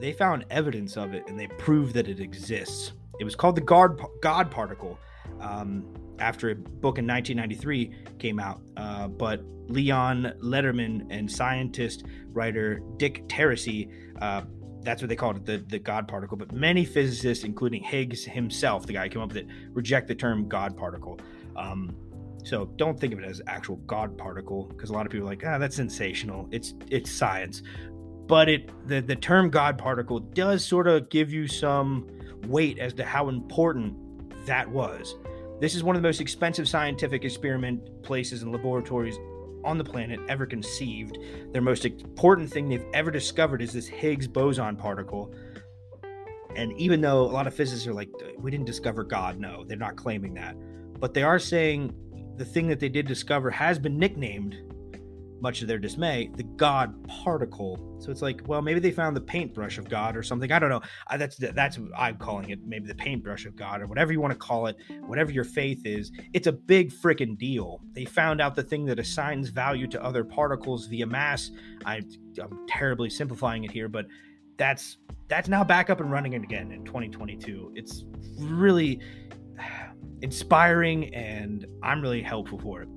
they 0.00 0.12
found 0.12 0.44
evidence 0.50 0.96
of 0.96 1.14
it 1.14 1.24
and 1.28 1.38
they 1.38 1.46
proved 1.46 1.94
that 1.94 2.08
it 2.08 2.20
exists. 2.20 2.92
It 3.18 3.24
was 3.24 3.36
called 3.36 3.56
the 3.56 3.60
God, 3.60 4.00
God 4.22 4.50
particle 4.50 4.98
um, 5.40 5.84
after 6.18 6.50
a 6.50 6.54
book 6.54 6.98
in 6.98 7.06
1993 7.06 7.92
came 8.18 8.38
out. 8.38 8.60
Uh, 8.76 9.08
but 9.08 9.42
Leon 9.68 10.32
Lederman 10.42 11.06
and 11.10 11.30
scientist 11.30 12.04
writer 12.28 12.80
Dick 12.96 13.26
Teresi, 13.28 13.90
uh, 14.20 14.42
that's 14.82 15.02
what 15.02 15.08
they 15.08 15.16
called 15.16 15.36
it, 15.36 15.44
the, 15.44 15.58
the 15.58 15.78
God 15.78 16.08
particle. 16.08 16.36
But 16.36 16.52
many 16.52 16.84
physicists, 16.84 17.44
including 17.44 17.82
Higgs 17.82 18.24
himself, 18.24 18.86
the 18.86 18.94
guy 18.94 19.04
who 19.04 19.10
came 19.10 19.22
up 19.22 19.28
with 19.28 19.38
it, 19.38 19.46
reject 19.70 20.08
the 20.08 20.14
term 20.14 20.48
God 20.48 20.76
particle. 20.76 21.20
Um, 21.56 21.94
so 22.44 22.66
don't 22.76 22.98
think 22.98 23.12
of 23.12 23.18
it 23.18 23.24
as 23.26 23.42
actual 23.46 23.76
God 23.76 24.16
particle 24.16 24.64
because 24.64 24.90
a 24.90 24.92
lot 24.92 25.04
of 25.04 25.12
people 25.12 25.26
are 25.26 25.30
like, 25.30 25.44
ah, 25.46 25.58
that's 25.58 25.76
sensational. 25.76 26.48
It's 26.50 26.74
it's 26.88 27.10
science 27.10 27.62
but 28.30 28.48
it 28.48 28.70
the, 28.86 29.00
the 29.00 29.16
term 29.16 29.50
God 29.50 29.76
particle 29.76 30.20
does 30.20 30.64
sort 30.64 30.86
of 30.86 31.10
give 31.10 31.32
you 31.32 31.48
some 31.48 32.06
weight 32.46 32.78
as 32.78 32.94
to 32.94 33.04
how 33.04 33.28
important 33.28 33.96
that 34.46 34.70
was. 34.70 35.16
This 35.60 35.74
is 35.74 35.82
one 35.82 35.96
of 35.96 36.02
the 36.02 36.06
most 36.08 36.20
expensive 36.20 36.68
scientific 36.68 37.24
experiment 37.24 38.04
places 38.04 38.42
and 38.42 38.52
laboratories 38.52 39.18
on 39.64 39.78
the 39.78 39.84
planet 39.84 40.20
ever 40.28 40.46
conceived. 40.46 41.18
Their 41.52 41.60
most 41.60 41.84
important 41.84 42.50
thing 42.50 42.68
they've 42.68 42.86
ever 42.94 43.10
discovered 43.10 43.60
is 43.62 43.72
this 43.72 43.88
Higgs 43.88 44.28
boson 44.28 44.76
particle. 44.76 45.34
And 46.54 46.72
even 46.78 47.00
though 47.00 47.22
a 47.22 47.32
lot 47.32 47.48
of 47.48 47.54
physicists 47.54 47.88
are 47.88 47.92
like, 47.92 48.10
we 48.38 48.52
didn't 48.52 48.66
discover 48.66 49.02
God, 49.02 49.40
no, 49.40 49.64
they're 49.64 49.76
not 49.76 49.96
claiming 49.96 50.34
that. 50.34 50.56
But 51.00 51.14
they 51.14 51.24
are 51.24 51.40
saying 51.40 51.92
the 52.36 52.44
thing 52.44 52.68
that 52.68 52.78
they 52.78 52.88
did 52.88 53.08
discover 53.08 53.50
has 53.50 53.80
been 53.80 53.98
nicknamed 53.98 54.56
much 55.42 55.60
to 55.60 55.66
their 55.66 55.78
dismay, 55.78 56.30
the 56.36 56.42
God 56.42 57.06
particle. 57.08 57.96
So 57.98 58.10
it's 58.10 58.22
like, 58.22 58.42
well, 58.46 58.62
maybe 58.62 58.80
they 58.80 58.90
found 58.90 59.16
the 59.16 59.20
paintbrush 59.20 59.78
of 59.78 59.88
God 59.88 60.16
or 60.16 60.22
something. 60.22 60.50
I 60.50 60.58
don't 60.58 60.70
know. 60.70 60.82
I, 61.08 61.16
that's 61.16 61.36
that's 61.36 61.78
what 61.78 61.90
I'm 61.96 62.16
calling 62.16 62.50
it. 62.50 62.60
Maybe 62.64 62.86
the 62.86 62.94
paintbrush 62.94 63.46
of 63.46 63.56
God 63.56 63.80
or 63.82 63.86
whatever 63.86 64.12
you 64.12 64.20
want 64.20 64.32
to 64.32 64.38
call 64.38 64.66
it. 64.66 64.76
Whatever 65.06 65.30
your 65.30 65.44
faith 65.44 65.82
is, 65.84 66.12
it's 66.32 66.46
a 66.46 66.52
big 66.52 66.92
freaking 66.92 67.38
deal. 67.38 67.80
They 67.92 68.04
found 68.04 68.40
out 68.40 68.54
the 68.54 68.62
thing 68.62 68.84
that 68.86 68.98
assigns 68.98 69.48
value 69.48 69.86
to 69.88 70.02
other 70.02 70.24
particles 70.24 70.86
via 70.86 71.06
mass. 71.06 71.50
I, 71.84 72.02
I'm 72.40 72.66
terribly 72.68 73.10
simplifying 73.10 73.64
it 73.64 73.70
here, 73.70 73.88
but 73.88 74.06
that's 74.56 74.98
that's 75.28 75.48
now 75.48 75.64
back 75.64 75.90
up 75.90 76.00
and 76.00 76.10
running 76.10 76.34
again 76.34 76.72
in 76.72 76.84
2022. 76.84 77.72
It's 77.74 78.04
really 78.38 79.00
inspiring 80.22 81.14
and 81.14 81.66
I'm 81.82 82.02
really 82.02 82.22
helpful 82.22 82.58
for 82.58 82.82
it 82.82 82.88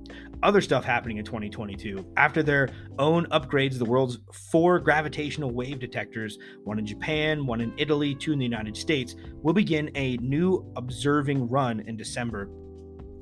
other 0.44 0.60
stuff 0.60 0.84
happening 0.84 1.16
in 1.16 1.24
2022. 1.24 2.06
After 2.16 2.42
their 2.42 2.68
own 2.98 3.26
upgrades, 3.26 3.78
the 3.78 3.84
world's 3.84 4.18
four 4.32 4.78
gravitational 4.78 5.50
wave 5.50 5.80
detectors, 5.80 6.38
one 6.62 6.78
in 6.78 6.86
Japan, 6.86 7.46
one 7.46 7.60
in 7.60 7.72
Italy, 7.78 8.14
two 8.14 8.32
in 8.32 8.38
the 8.38 8.44
United 8.44 8.76
States, 8.76 9.16
will 9.42 9.54
begin 9.54 9.90
a 9.94 10.16
new 10.18 10.70
observing 10.76 11.48
run 11.48 11.80
in 11.80 11.96
December 11.96 12.48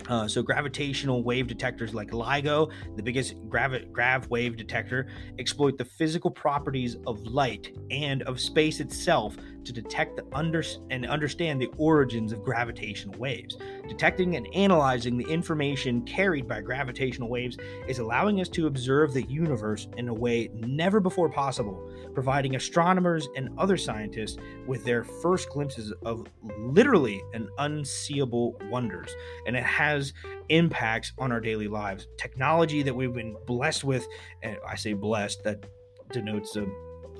uh, 0.09 0.27
so 0.27 0.43
gravitational 0.43 1.23
wave 1.23 1.47
detectors 1.47 1.95
like 1.95 2.11
LIGO, 2.11 2.71
the 2.97 3.03
biggest 3.03 3.35
grav-, 3.49 3.93
grav 3.93 4.29
wave 4.31 4.57
detector, 4.57 5.07
exploit 5.39 5.79
the 5.79 5.85
physical 5.85 6.31
properties 6.31 6.97
of 7.07 7.21
light 7.23 7.77
and 7.91 8.23
of 8.25 8.41
space 8.41 8.81
itself 8.81 9.37
to 9.65 9.73
detect 9.73 10.17
the 10.17 10.25
under- 10.33 10.63
and 10.91 11.07
understand 11.07 11.61
the 11.61 11.71
origins 11.77 12.33
of 12.33 12.43
gravitational 12.43 13.19
waves. 13.19 13.57
Detecting 13.89 14.37
and 14.37 14.47
analyzing 14.55 15.17
the 15.17 15.29
information 15.29 16.03
carried 16.03 16.49
by 16.49 16.61
gravitational 16.61 17.29
waves 17.29 17.57
is 17.89 17.99
allowing 17.99 18.41
us 18.41 18.49
to 18.51 18.67
observe 18.67 19.13
the 19.13 19.23
universe 19.25 19.89
in 19.97 20.09
a 20.09 20.15
way 20.15 20.49
never 20.55 21.01
before 21.01 21.29
possible, 21.29 21.91
providing 22.15 22.57
astronomers 22.57 23.29
and 23.37 23.49
other 23.59 23.77
scientists 23.77 24.39
with 24.67 24.85
their 24.85 25.05
first 25.05 25.49
glimpses 25.51 25.93
of 26.05 26.27
literally 26.59 27.23
an 27.35 27.49
unseeable 27.59 28.61
wonders. 28.71 29.15
And 29.47 29.57
it 29.57 29.65
has 29.65 30.13
impacts 30.49 31.13
on 31.19 31.33
our 31.33 31.41
daily 31.41 31.69
lives. 31.69 32.07
Technology 32.19 32.83
that 32.83 32.95
we've 32.95 33.13
been 33.13 33.37
blessed 33.47 33.85
with, 33.85 34.07
and 34.43 34.57
I 34.67 34.77
say 34.77 34.93
blessed, 34.93 35.43
that 35.45 35.65
denotes 36.13 36.57
a 36.57 36.67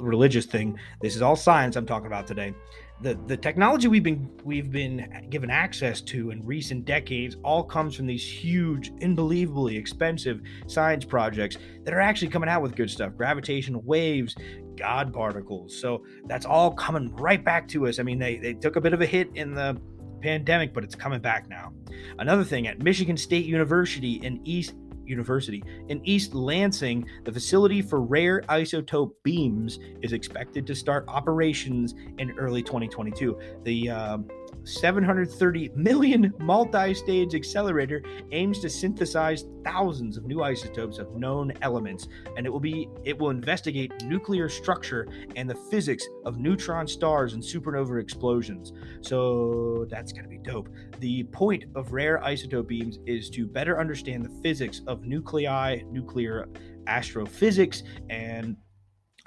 religious 0.03 0.47
thing. 0.47 0.79
This 1.01 1.17
is 1.17 1.23
all 1.23 1.37
science 1.37 1.77
I'm 1.77 1.87
talking 1.87 2.07
about 2.07 2.27
today. 2.27 2.55
The 3.01 3.19
the 3.27 3.37
technology 3.37 3.89
we've 3.89 4.03
been 4.03 4.31
we've 4.45 4.71
been 4.71 5.27
given 5.29 5.51
access 5.51 6.01
to 6.03 6.31
in 6.31 6.45
recent 6.45 6.85
decades 6.85 7.37
all 7.43 7.65
comes 7.65 7.97
from 7.97 8.07
these 8.07 8.25
huge, 8.25 8.93
unbelievably 9.03 9.77
expensive 9.77 10.41
science 10.67 11.05
projects 11.05 11.59
that 11.85 11.95
are 11.95 12.01
actually 12.01 12.29
coming 12.29 12.49
out 12.49 12.63
with 12.63 12.77
good 12.77 12.91
stuff. 12.91 13.17
Gravitational 13.17 13.83
waves, 13.83 14.37
God 14.77 15.13
particles. 15.13 15.81
So 15.81 16.05
that's 16.27 16.47
all 16.47 16.73
coming 16.73 17.15
right 17.17 17.43
back 17.45 17.67
to 17.69 17.87
us. 17.89 17.99
I 17.99 18.03
mean, 18.03 18.19
they, 18.19 18.37
they 18.37 18.55
took 18.55 18.77
a 18.77 18.81
bit 18.81 18.93
of 18.93 19.01
a 19.01 19.07
hit 19.07 19.31
in 19.35 19.55
the 19.55 19.81
pandemic, 20.21 20.73
but 20.73 20.85
it's 20.85 20.95
coming 20.95 21.21
back 21.21 21.49
now. 21.49 21.73
Another 22.19 22.45
thing 22.45 22.69
at 22.69 22.81
Michigan 22.81 23.17
State 23.17 23.45
University 23.45 24.15
in 24.23 24.41
East 24.45 24.75
University. 25.05 25.63
In 25.89 26.01
East 26.05 26.35
Lansing, 26.35 27.07
the 27.25 27.33
facility 27.33 27.83
for 27.83 28.01
rare 28.01 28.43
isotope 28.49 29.13
beams 29.23 29.79
is 30.03 30.13
expected 30.13 30.67
to 30.67 30.75
start 30.75 31.05
operations 31.09 31.95
in 32.19 32.33
early 32.39 32.63
2022. 32.63 33.39
The 33.65 33.91
uh, 33.91 34.19
730 34.65 35.71
million 35.75 36.33
multi 36.39 36.95
stage 36.95 37.35
accelerator 37.35 38.03
aims 38.31 38.61
to 38.61 38.71
synthesize 38.71 39.45
thousands 39.65 40.17
of 40.17 40.25
new 40.25 40.43
isotopes 40.43 40.99
of 40.99 41.15
known 41.15 41.53
elements, 41.63 42.09
and 42.37 42.47
it 42.47 42.51
will 42.51 42.61
be 42.61 42.89
it 43.05 43.19
will 43.19 43.31
investigate 43.31 43.93
nuclear 44.05 44.49
structure 44.49 45.07
and 45.37 45.49
the 45.49 45.55
physics 45.71 46.07
of 46.25 46.39
neutron 46.39 46.87
stars 46.87 47.35
and 47.35 47.43
supernova 47.43 48.01
explosions. 48.01 48.73
So 49.01 49.87
that's 49.91 50.13
gonna 50.13 50.29
be 50.29 50.39
dope. 50.39 50.69
The 51.01 51.25
point 51.25 51.65
of 51.75 51.93
rare 51.93 52.21
isotope 52.25 52.69
beams 52.69 52.99
is 53.07 53.31
to 53.31 53.47
better 53.47 53.81
understand 53.81 54.25
the 54.25 54.43
physics 54.43 54.83
of 54.87 55.05
nuclei, 55.05 55.83
nuclear 55.91 56.49
astrophysics, 56.87 57.83
and 58.11 58.57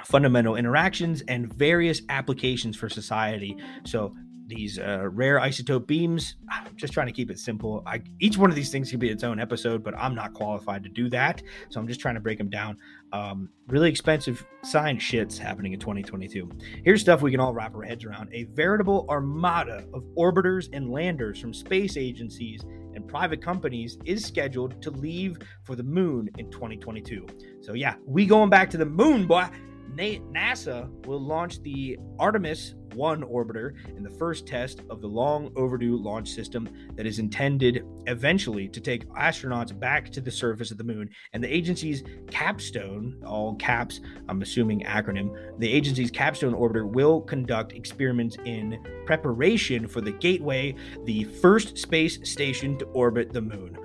fundamental 0.03 0.55
interactions 0.55 1.23
and 1.27 1.53
various 1.53 2.01
applications 2.09 2.75
for 2.75 2.89
society. 2.89 3.57
So 3.85 4.13
these 4.47 4.79
uh, 4.79 5.07
rare 5.09 5.39
isotope 5.39 5.87
beams. 5.87 6.35
I'm 6.49 6.75
just 6.75 6.93
trying 6.93 7.07
to 7.07 7.13
keep 7.13 7.31
it 7.31 7.39
simple. 7.39 7.83
I, 7.85 8.01
each 8.19 8.37
one 8.37 8.49
of 8.49 8.55
these 8.55 8.71
things 8.71 8.89
can 8.89 8.99
be 8.99 9.09
its 9.09 9.23
own 9.23 9.39
episode, 9.39 9.83
but 9.83 9.95
I'm 9.97 10.15
not 10.15 10.33
qualified 10.33 10.83
to 10.83 10.89
do 10.89 11.09
that. 11.09 11.41
So 11.69 11.79
I'm 11.79 11.87
just 11.87 11.99
trying 11.99 12.15
to 12.15 12.21
break 12.21 12.37
them 12.37 12.49
down. 12.49 12.77
Um, 13.11 13.49
really 13.67 13.89
expensive 13.89 14.45
science 14.63 15.01
shits 15.01 15.37
happening 15.37 15.73
in 15.73 15.79
2022. 15.79 16.49
Here's 16.83 17.01
stuff 17.01 17.21
we 17.21 17.31
can 17.31 17.39
all 17.39 17.53
wrap 17.53 17.75
our 17.75 17.83
heads 17.83 18.05
around. 18.05 18.29
A 18.33 18.43
veritable 18.43 19.05
armada 19.09 19.85
of 19.93 20.03
orbiters 20.17 20.69
and 20.73 20.91
landers 20.91 21.39
from 21.39 21.53
space 21.53 21.97
agencies 21.97 22.63
and 22.93 23.07
private 23.07 23.41
companies 23.41 23.97
is 24.05 24.25
scheduled 24.25 24.81
to 24.81 24.91
leave 24.91 25.37
for 25.63 25.75
the 25.75 25.83
moon 25.83 26.29
in 26.37 26.49
2022. 26.51 27.25
So 27.61 27.73
yeah, 27.73 27.95
we 28.05 28.25
going 28.25 28.49
back 28.49 28.69
to 28.71 28.77
the 28.77 28.85
moon, 28.85 29.27
boy. 29.27 29.47
NASA 29.95 30.89
will 31.05 31.19
launch 31.19 31.61
the 31.61 31.97
Artemis 32.19 32.75
1 32.93 33.23
orbiter 33.23 33.73
in 33.95 34.03
the 34.03 34.09
first 34.09 34.47
test 34.47 34.81
of 34.89 35.01
the 35.01 35.07
long 35.07 35.51
overdue 35.55 35.97
launch 35.97 36.29
system 36.29 36.69
that 36.95 37.05
is 37.05 37.19
intended 37.19 37.83
eventually 38.07 38.67
to 38.69 38.79
take 38.79 39.07
astronauts 39.09 39.77
back 39.77 40.09
to 40.11 40.21
the 40.21 40.31
surface 40.31 40.71
of 40.71 40.77
the 40.77 40.83
moon. 40.83 41.09
And 41.33 41.43
the 41.43 41.53
agency's 41.53 42.03
capstone, 42.29 43.21
all 43.25 43.55
caps, 43.55 44.01
I'm 44.29 44.41
assuming 44.41 44.81
acronym, 44.81 45.59
the 45.59 45.71
agency's 45.71 46.11
capstone 46.11 46.53
orbiter 46.53 46.87
will 46.87 47.21
conduct 47.21 47.73
experiments 47.73 48.37
in 48.45 48.77
preparation 49.05 49.87
for 49.87 50.01
the 50.01 50.11
Gateway, 50.11 50.75
the 51.05 51.25
first 51.25 51.77
space 51.77 52.19
station 52.29 52.77
to 52.79 52.85
orbit 52.85 53.33
the 53.33 53.41
moon 53.41 53.77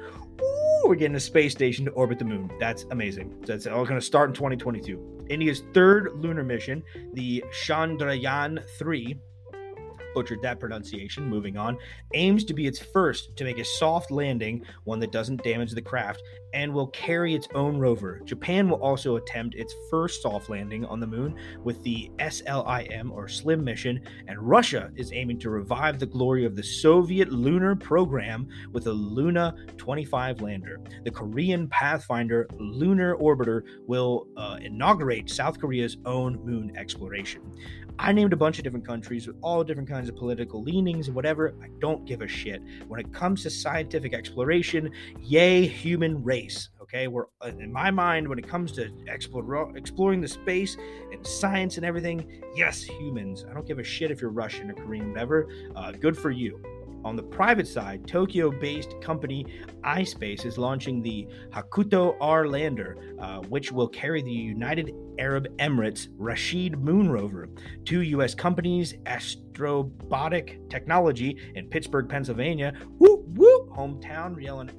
we're 0.85 0.97
getting 0.97 1.15
a 1.15 1.21
space 1.21 1.53
station 1.53 1.85
to 1.85 1.91
orbit 1.93 2.19
the 2.19 2.25
moon. 2.25 2.51
That's 2.59 2.85
amazing. 2.91 3.37
That's 3.47 3.67
all 3.69 3.85
going 3.85 4.01
to 4.01 4.05
start 4.05 4.31
in 4.31 4.35
2022. 4.35 5.20
India's 5.31 5.63
third 5.73 6.11
lunar 6.17 6.43
mission, 6.43 6.83
the 7.15 7.43
Chandrayaan 7.65 8.69
3, 8.79 9.17
butchered 10.15 10.43
that 10.43 10.61
pronunciation, 10.61 11.29
moving 11.29 11.57
on, 11.57 11.77
aims 12.15 12.45
to 12.45 12.55
be 12.55 12.67
its 12.67 12.79
first 12.79 13.37
to 13.37 13.45
make 13.45 13.59
a 13.59 13.65
soft 13.65 14.11
landing, 14.11 14.65
one 14.85 15.01
that 15.01 15.13
doesn't 15.13 15.43
damage 15.43 15.73
the 15.73 15.83
craft, 15.83 16.23
and 16.53 16.73
will 16.73 16.89
carry 16.89 17.35
its 17.35 17.49
own 17.55 17.79
rover. 17.79 18.21
Japan 18.25 18.69
will 18.69 18.83
also 18.83 19.17
attempt 19.17 19.55
its 19.55 19.75
first 19.91 20.23
soft 20.23 20.49
landing 20.49 20.85
on 20.85 21.01
the 21.01 21.07
moon 21.07 21.37
with 21.63 21.83
the 21.83 22.11
SLIM 22.19 23.13
or 23.13 23.29
SLIM 23.29 23.65
mission, 23.65 24.01
and 24.27 24.39
Russia 24.39 24.91
is 24.97 25.13
aiming 25.13 25.39
to 25.41 25.51
revive 25.51 25.99
the 25.99 26.07
glory 26.07 26.45
of 26.45 26.57
the 26.57 26.63
Soviet 26.63 27.31
lunar 27.33 27.77
program 27.77 28.49
with 28.73 28.87
a 28.87 28.93
Luna 28.93 29.55
25 29.77 30.41
lander. 30.41 30.81
The 31.05 31.11
Korean 31.11 31.69
Pathfinder 31.69 32.49
lunar 32.59 33.17
orbiter 33.17 33.63
will 33.87 34.27
uh, 34.37 34.59
inaugurate 34.61 35.31
South 35.31 35.59
Korea's 35.59 35.97
own 36.05 36.45
moon 36.45 36.73
exploration. 36.77 37.43
I 38.03 38.13
named 38.13 38.33
a 38.33 38.37
bunch 38.37 38.57
of 38.57 38.65
different 38.65 38.87
countries 38.87 39.27
with 39.27 39.37
all 39.43 39.63
different 39.63 39.87
kinds 39.87 40.09
of 40.09 40.17
political 40.17 40.63
leanings 40.63 41.09
and 41.09 41.15
whatever. 41.15 41.55
I 41.63 41.67
don't 41.81 42.07
give 42.07 42.23
a 42.23 42.27
shit. 42.27 42.63
When 42.89 42.99
it 42.99 43.13
comes 43.13 43.43
to 43.43 43.51
scientific 43.51 44.15
exploration, 44.15 44.91
yay, 45.21 45.67
human 45.67 46.25
race. 46.25 46.71
Okay, 46.81 47.09
we're 47.09 47.27
uh, 47.45 47.49
in 47.49 47.71
my 47.71 47.91
mind 47.91 48.27
when 48.27 48.39
it 48.39 48.49
comes 48.49 48.73
to 48.73 48.91
explore, 49.07 49.77
exploring 49.77 50.23
the 50.23 50.29
space 50.29 50.79
and 51.13 51.27
science 51.27 51.77
and 51.77 51.85
everything. 51.85 52.43
Yes, 52.57 52.83
humans. 52.83 53.45
I 53.49 53.53
don't 53.53 53.67
give 53.67 53.79
a 53.79 53.85
shit 53.85 54.11
if 54.11 54.23
you're 54.23 54.31
Russian 54.31 54.71
or 54.71 54.75
Korean, 54.75 55.11
whatever. 55.11 55.47
Uh, 55.77 55.93
good 55.93 56.17
for 56.17 56.31
you. 56.31 56.59
On 57.05 57.17
the 57.17 57.23
private 57.23 57.67
side, 57.67 58.07
Tokyo 58.07 58.51
based 58.51 59.01
company 59.01 59.47
iSpace 59.85 60.45
is 60.45 60.59
launching 60.59 61.03
the 61.03 61.27
Hakuto 61.51 62.17
R 62.21 62.47
lander, 62.47 62.97
uh, 63.19 63.41
which 63.43 63.73
will 63.73 63.89
carry 63.89 64.23
the 64.23 64.31
United 64.31 64.95
Arab 65.19 65.49
Emirates 65.59 66.09
Rashid 66.17 66.79
moon 66.79 67.11
rover. 67.11 67.49
Two 67.85 68.03
U.S. 68.03 68.35
companies, 68.35 68.95
Astrobotic 69.05 70.69
Technology 70.69 71.39
in 71.55 71.69
Pittsburgh, 71.69 72.09
Pennsylvania, 72.09 72.75
whoop, 72.99 73.20
hometown, 73.81 74.41
yelling 74.41 74.71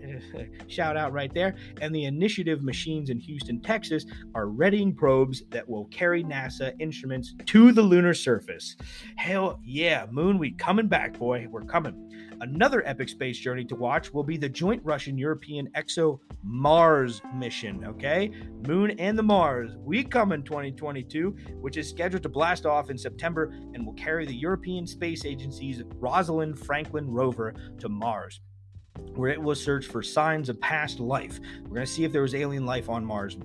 shout 0.68 0.96
out 0.96 1.12
right 1.12 1.34
there, 1.34 1.56
and 1.82 1.94
the 1.94 2.06
Intuitive 2.06 2.64
Machines 2.64 3.10
in 3.10 3.20
Houston, 3.20 3.62
Texas, 3.62 4.06
are 4.36 4.48
readying 4.48 4.94
probes 4.94 5.44
that 5.50 5.68
will 5.68 5.86
carry 5.86 6.24
NASA 6.24 6.74
instruments 6.80 7.34
to 7.48 7.72
the 7.72 7.82
lunar 7.82 8.14
surface. 8.14 8.76
Hell 9.16 9.60
yeah, 9.64 10.06
moon, 10.12 10.38
we 10.38 10.52
coming 10.52 10.88
back, 10.88 11.18
boy. 11.18 11.48
We're 11.50 11.62
coming. 11.62 12.10
Another 12.42 12.82
epic 12.88 13.08
space 13.08 13.38
journey 13.38 13.64
to 13.66 13.76
watch 13.76 14.14
will 14.14 14.24
be 14.24 14.36
the 14.36 14.50
joint 14.50 14.82
Russian 14.84 15.16
European 15.16 15.70
EXO 15.76 16.20
Mars 16.44 17.22
mission. 17.36 17.86
Okay, 17.86 18.32
Moon 18.68 18.92
and 19.00 19.18
the 19.18 19.24
Mars. 19.24 19.78
We 19.78 20.04
come 20.04 20.32
in 20.32 20.42
2022, 20.42 21.36
which 21.60 21.78
is 21.78 21.88
scheduled 21.88 22.24
to 22.24 22.30
blast 22.30 22.66
off 22.66 22.90
in 22.90 22.98
September 22.98 23.54
and 23.76 23.86
will 23.86 23.94
carry 23.94 24.26
the 24.26 24.36
European 24.36 24.88
Space 24.88 25.24
Agency's 25.24 25.84
Rosalind 25.98 26.58
Franklin 26.58 27.08
rover 27.12 27.54
to 27.80 27.90
Mars. 27.90 28.42
Where 29.16 29.30
it 29.30 29.42
will 29.42 29.56
search 29.56 29.88
for 29.88 30.02
signs 30.02 30.50
of 30.50 30.60
past 30.62 31.00
life. 31.00 31.40
We're 31.64 31.76
going 31.76 31.86
to 31.86 31.92
see 31.92 32.04
if 32.04 32.12
there 32.12 32.22
was 32.22 32.36
alien 32.36 32.66
life 32.66 32.90
on 32.90 33.06
Mars. 33.06 33.38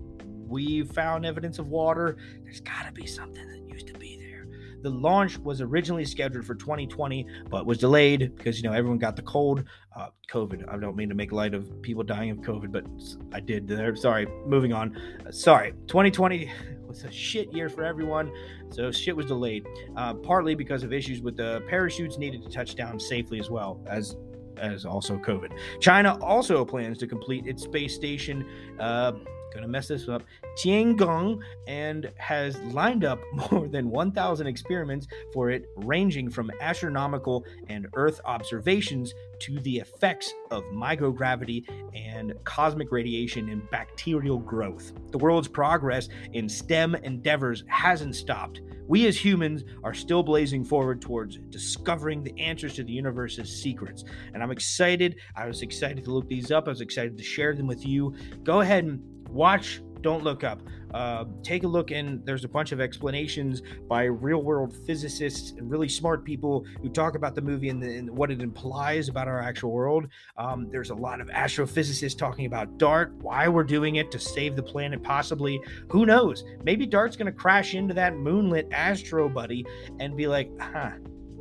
We 0.46 0.84
found 0.84 1.26
evidence 1.26 1.58
of 1.58 1.68
water. 1.68 2.16
There's 2.44 2.60
got 2.60 2.86
to 2.86 2.92
be 2.92 3.06
something 3.06 3.46
that 3.48 3.60
used 3.68 3.88
to 3.88 3.94
be 3.94 4.16
there. 4.16 4.46
The 4.82 4.90
launch 4.90 5.38
was 5.38 5.60
originally 5.60 6.04
scheduled 6.04 6.44
for 6.44 6.54
2020, 6.54 7.26
but 7.50 7.66
was 7.66 7.78
delayed 7.78 8.36
because 8.36 8.62
you 8.62 8.68
know 8.68 8.72
everyone 8.72 8.98
got 8.98 9.16
the 9.16 9.22
cold, 9.22 9.64
uh, 9.96 10.08
COVID. 10.30 10.72
I 10.72 10.78
don't 10.78 10.96
mean 10.96 11.08
to 11.08 11.14
make 11.14 11.32
light 11.32 11.54
of 11.54 11.82
people 11.82 12.04
dying 12.04 12.30
of 12.30 12.38
COVID, 12.38 12.70
but 12.70 12.84
I 13.32 13.40
did 13.40 13.66
there. 13.66 13.96
Sorry. 13.96 14.26
Moving 14.46 14.72
on. 14.72 14.96
Uh, 15.26 15.32
sorry. 15.32 15.72
2020 15.88 16.50
was 16.86 17.02
a 17.04 17.10
shit 17.10 17.52
year 17.52 17.68
for 17.68 17.84
everyone, 17.84 18.32
so 18.70 18.92
shit 18.92 19.16
was 19.16 19.26
delayed. 19.26 19.66
Uh, 19.96 20.14
partly 20.14 20.54
because 20.54 20.84
of 20.84 20.92
issues 20.92 21.20
with 21.20 21.36
the 21.36 21.62
parachutes 21.68 22.18
needed 22.18 22.42
to 22.44 22.48
touch 22.48 22.76
down 22.76 23.00
safely 23.00 23.40
as 23.40 23.50
well 23.50 23.80
as 23.86 24.16
as 24.58 24.84
also 24.84 25.16
COVID. 25.16 25.52
China 25.80 26.18
also 26.20 26.64
plans 26.64 26.98
to 26.98 27.06
complete 27.06 27.46
its 27.46 27.62
space 27.62 27.94
station. 27.94 28.46
Uh, 28.78 29.12
gonna 29.56 29.68
mess 29.68 29.88
this 29.88 30.08
up. 30.08 30.22
Tiangong 30.58 31.40
and 31.66 32.10
has 32.16 32.58
lined 32.72 33.04
up 33.04 33.20
more 33.50 33.68
than 33.68 33.90
1,000 33.90 34.46
experiments 34.46 35.06
for 35.32 35.50
it, 35.50 35.66
ranging 35.76 36.30
from 36.30 36.50
astronomical 36.60 37.44
and 37.68 37.86
Earth 37.94 38.20
observations 38.24 39.12
to 39.40 39.58
the 39.60 39.78
effects 39.78 40.32
of 40.50 40.62
microgravity 40.64 41.64
and 41.94 42.32
cosmic 42.44 42.92
radiation 42.92 43.48
in 43.48 43.62
bacterial 43.70 44.38
growth. 44.38 44.92
The 45.10 45.18
world's 45.18 45.48
progress 45.48 46.08
in 46.32 46.48
STEM 46.48 46.94
endeavors 46.96 47.64
hasn't 47.68 48.14
stopped. 48.14 48.60
We 48.88 49.06
as 49.06 49.16
humans 49.16 49.64
are 49.82 49.94
still 49.94 50.22
blazing 50.22 50.64
forward 50.64 51.00
towards 51.00 51.38
discovering 51.50 52.22
the 52.22 52.38
answers 52.40 52.74
to 52.74 52.84
the 52.84 52.92
universe's 52.92 53.60
secrets. 53.60 54.04
And 54.32 54.42
I'm 54.42 54.52
excited. 54.52 55.16
I 55.34 55.46
was 55.46 55.62
excited 55.62 56.04
to 56.04 56.12
look 56.12 56.28
these 56.28 56.52
up. 56.52 56.66
I 56.66 56.70
was 56.70 56.80
excited 56.80 57.16
to 57.16 57.24
share 57.24 57.54
them 57.54 57.66
with 57.66 57.84
you. 57.84 58.14
Go 58.44 58.60
ahead 58.60 58.84
and 58.84 59.02
watch 59.36 59.80
don't 60.00 60.22
look 60.22 60.44
up. 60.44 60.62
Uh, 60.94 61.24
take 61.42 61.64
a 61.64 61.66
look, 61.66 61.90
and 61.90 62.24
there's 62.24 62.44
a 62.44 62.48
bunch 62.48 62.70
of 62.70 62.80
explanations 62.80 63.60
by 63.88 64.04
real 64.04 64.42
world 64.42 64.72
physicists 64.86 65.50
and 65.58 65.68
really 65.68 65.88
smart 65.88 66.24
people 66.24 66.64
who 66.80 66.88
talk 66.88 67.16
about 67.16 67.34
the 67.34 67.42
movie 67.42 67.68
and, 67.70 67.82
the, 67.82 67.96
and 67.96 68.08
what 68.08 68.30
it 68.30 68.40
implies 68.40 69.08
about 69.08 69.26
our 69.26 69.42
actual 69.42 69.72
world. 69.72 70.06
Um, 70.36 70.68
there's 70.70 70.90
a 70.90 70.94
lot 70.94 71.20
of 71.20 71.26
astrophysicists 71.28 72.16
talking 72.16 72.46
about 72.46 72.78
DART, 72.78 73.14
why 73.16 73.48
we're 73.48 73.64
doing 73.64 73.96
it 73.96 74.10
to 74.12 74.18
save 74.18 74.54
the 74.54 74.62
planet, 74.62 75.02
possibly. 75.02 75.60
Who 75.90 76.06
knows? 76.06 76.44
Maybe 76.62 76.86
DART's 76.86 77.16
going 77.16 77.26
to 77.26 77.32
crash 77.32 77.74
into 77.74 77.92
that 77.94 78.12
moonlet 78.14 78.72
astro 78.72 79.28
buddy 79.28 79.66
and 79.98 80.16
be 80.16 80.28
like, 80.28 80.50
huh, 80.60 80.92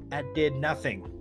that 0.10 0.25
did 0.34 0.55
nothing 0.55 1.14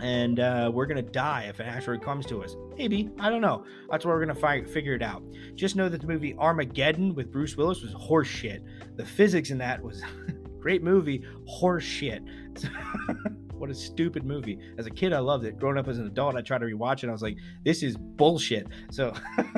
and 0.00 0.40
uh, 0.40 0.70
we're 0.72 0.86
gonna 0.86 1.02
die 1.02 1.46
if 1.48 1.60
an 1.60 1.66
asteroid 1.66 2.02
comes 2.02 2.26
to 2.26 2.42
us. 2.42 2.56
Maybe 2.76 3.10
I 3.18 3.30
don't 3.30 3.40
know. 3.40 3.64
That's 3.90 4.04
where 4.04 4.14
we're 4.14 4.24
gonna 4.24 4.38
fi- 4.38 4.64
figure 4.64 4.94
it 4.94 5.02
out. 5.02 5.22
Just 5.54 5.76
know 5.76 5.88
that 5.88 6.00
the 6.00 6.06
movie 6.06 6.34
Armageddon 6.38 7.14
with 7.14 7.30
Bruce 7.30 7.56
Willis 7.56 7.82
was 7.82 7.92
horseshit. 7.94 8.60
The 8.96 9.04
physics 9.04 9.50
in 9.50 9.58
that 9.58 9.82
was 9.82 10.02
great 10.60 10.82
movie, 10.82 11.24
horseshit. 11.48 12.26
what 13.52 13.70
a 13.70 13.74
stupid 13.74 14.24
movie. 14.24 14.58
As 14.78 14.86
a 14.86 14.90
kid, 14.90 15.12
I 15.12 15.18
loved 15.18 15.44
it. 15.44 15.58
Growing 15.58 15.78
up 15.78 15.88
as 15.88 15.98
an 15.98 16.06
adult, 16.06 16.36
I 16.36 16.42
tried 16.42 16.58
to 16.58 16.66
rewatch 16.66 17.04
it. 17.04 17.08
I 17.08 17.12
was 17.12 17.22
like, 17.22 17.36
this 17.64 17.82
is 17.82 17.96
bullshit. 17.96 18.66
So. 18.90 19.12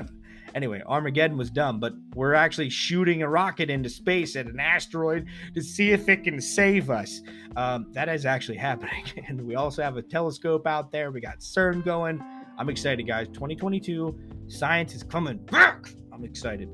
Anyway, 0.55 0.83
Armageddon 0.87 1.37
was 1.37 1.51
dumb, 1.51 1.81
but 1.81 1.93
we're 2.15 2.35
actually 2.35 2.69
shooting 2.69 3.23
a 3.23 3.29
rocket 3.29 3.71
into 3.71 3.88
space 3.88 4.37
at 4.37 4.47
an 4.47 4.61
asteroid 4.61 5.27
to 5.55 5.62
see 5.62 5.93
if 5.93 6.09
it 6.09 6.25
can 6.25 6.41
save 6.41 6.91
us. 6.91 7.21
Um, 7.57 7.87
that 7.93 8.09
is 8.09 8.27
actually 8.27 8.59
happening. 8.59 9.05
And 9.29 9.47
we 9.47 9.55
also 9.55 9.83
have 9.83 9.97
a 9.97 10.03
telescope 10.03 10.67
out 10.67 10.91
there. 10.91 11.11
We 11.11 11.21
got 11.21 11.38
CERN 11.38 11.85
going. 11.85 12.21
I'm 12.59 12.69
excited, 12.69 13.07
guys. 13.07 13.29
2022, 13.29 14.19
science 14.49 14.95
is 14.95 15.03
coming 15.03 15.38
back. 15.38 15.88
I'm 16.12 16.25
excited. 16.25 16.69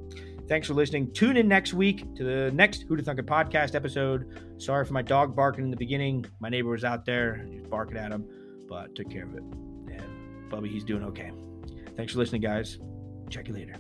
Thanks 0.48 0.66
for 0.66 0.74
listening. 0.74 1.12
Tune 1.12 1.36
in 1.36 1.46
next 1.46 1.74
week 1.74 2.14
to 2.16 2.24
the 2.24 2.50
next 2.52 2.86
Who 2.88 2.96
Thunker 2.96 3.20
podcast 3.20 3.74
episode. 3.74 4.42
Sorry 4.56 4.84
for 4.84 4.94
my 4.94 5.02
dog 5.02 5.36
barking 5.36 5.64
in 5.64 5.70
the 5.70 5.76
beginning. 5.76 6.24
My 6.40 6.48
neighbor 6.48 6.70
was 6.70 6.84
out 6.84 7.04
there, 7.04 7.46
he 7.50 7.60
was 7.60 7.68
barking 7.68 7.98
at 7.98 8.10
him, 8.10 8.26
but 8.66 8.94
took 8.94 9.10
care 9.10 9.24
of 9.24 9.34
it. 9.34 9.42
And 9.42 10.48
Bubby, 10.48 10.70
he's 10.70 10.84
doing 10.84 11.04
okay. 11.04 11.30
Thanks 11.96 12.14
for 12.14 12.18
listening, 12.18 12.40
guys. 12.40 12.78
Check 13.30 13.48
you 13.48 13.54
later. 13.54 13.76